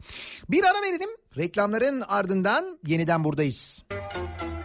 [0.48, 3.84] Bir ara verelim reklamların ardından yeniden buradayız.
[3.90, 4.61] Anla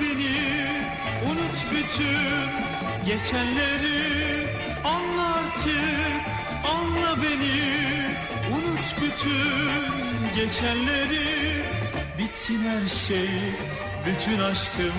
[0.00, 0.66] beni,
[1.30, 2.48] unut bütün
[3.06, 4.46] geçenleri.
[4.84, 6.22] Anla artık,
[6.64, 7.62] anla beni,
[8.52, 11.62] unut bütün geçenleri.
[12.18, 13.30] Bitsin her şey,
[14.06, 14.98] bütün aşkım,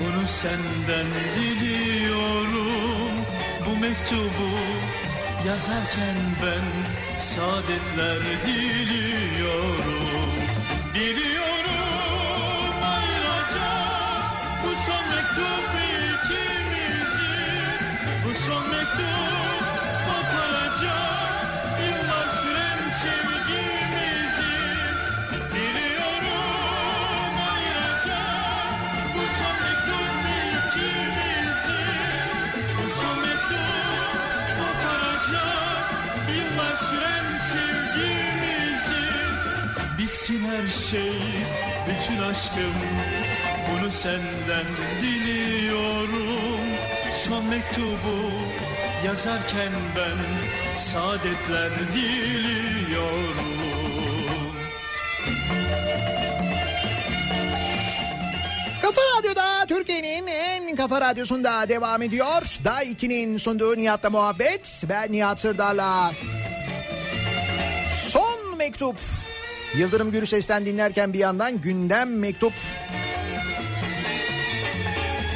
[0.00, 1.06] bunu senden
[1.36, 3.12] diliyorum.
[3.66, 4.50] Bu mektubu
[5.46, 6.64] yazarken ben
[7.20, 10.30] saadetler diliyorum.
[10.94, 11.29] Biliyorum
[18.24, 19.64] Bu son mektup
[20.06, 21.46] koparacak
[21.82, 24.56] yıllar süren sevgimizi.
[25.54, 28.74] Biliyorum ayıracak
[29.14, 30.14] bu son mektup
[30.58, 31.80] ikimizi.
[36.36, 39.04] Yıllar süren sevgimizi.
[39.98, 41.12] Bitsin her şey,
[41.86, 42.74] bütün aşkım
[43.70, 44.66] Bunu senden
[45.02, 46.60] diliyorum
[47.12, 48.30] Son mektubu
[49.06, 50.18] yazarken ben
[50.76, 53.60] Saadetler diliyorum
[58.82, 62.58] Kafa Radyo'da Türkiye'nin en kafa radyosunda devam ediyor.
[62.64, 64.84] Daha 2'nin sunduğu Nihat'la muhabbet.
[64.88, 66.12] Ben Nihat Sırdar'la.
[68.08, 68.96] Son mektup.
[69.76, 72.52] Yıldırım Gürses'ten dinlerken bir yandan gündem mektup.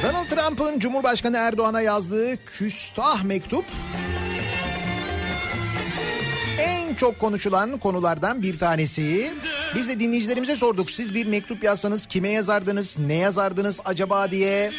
[0.03, 3.65] Donald Trump'ın Cumhurbaşkanı Erdoğan'a yazdığı küstah mektup
[6.59, 9.33] en çok konuşulan konulardan bir tanesi.
[9.75, 10.91] Biz de dinleyicilerimize sorduk.
[10.91, 14.71] Siz bir mektup yazsanız kime yazardınız, ne yazardınız acaba diye.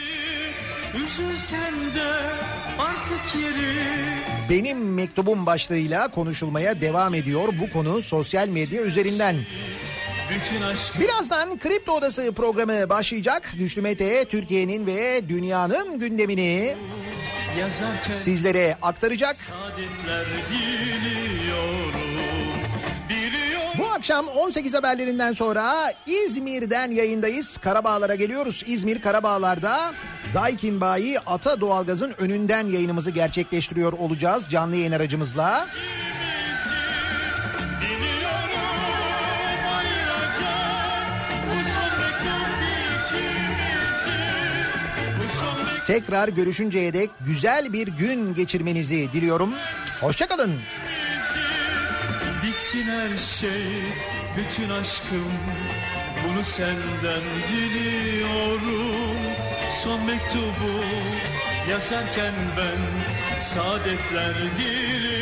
[4.51, 9.37] Benim mektubum başlığıyla konuşulmaya devam ediyor bu konu sosyal medya üzerinden.
[11.01, 13.53] Birazdan Kripto Odası programı başlayacak.
[13.59, 16.77] Güçlü Mete Türkiye'nin ve dünyanın gündemini
[18.11, 19.37] sizlere aktaracak.
[23.79, 27.57] Bu akşam 18 haberlerinden sonra İzmir'den yayındayız.
[27.57, 28.65] Karabağlar'a geliyoruz.
[28.67, 29.93] İzmir Karabağlar'da
[30.35, 35.69] Daikin Bayi Ata Doğalgaz'ın önünden yayınımızı gerçekleştiriyor olacağız canlı yayın aracımızla.
[35.69, 36.06] bu
[45.87, 49.51] Tekrar görüşünceye dek güzel bir gün geçirmenizi diliyorum.
[50.01, 50.53] Hoşçakalın.
[52.43, 53.67] Bitsin her şey,
[54.37, 55.33] bütün aşkım
[56.25, 57.23] Bunu senden
[57.53, 59.17] diliyorum
[59.85, 60.85] Son mektubu
[61.71, 65.16] yazarken ben Saadetler diliyorum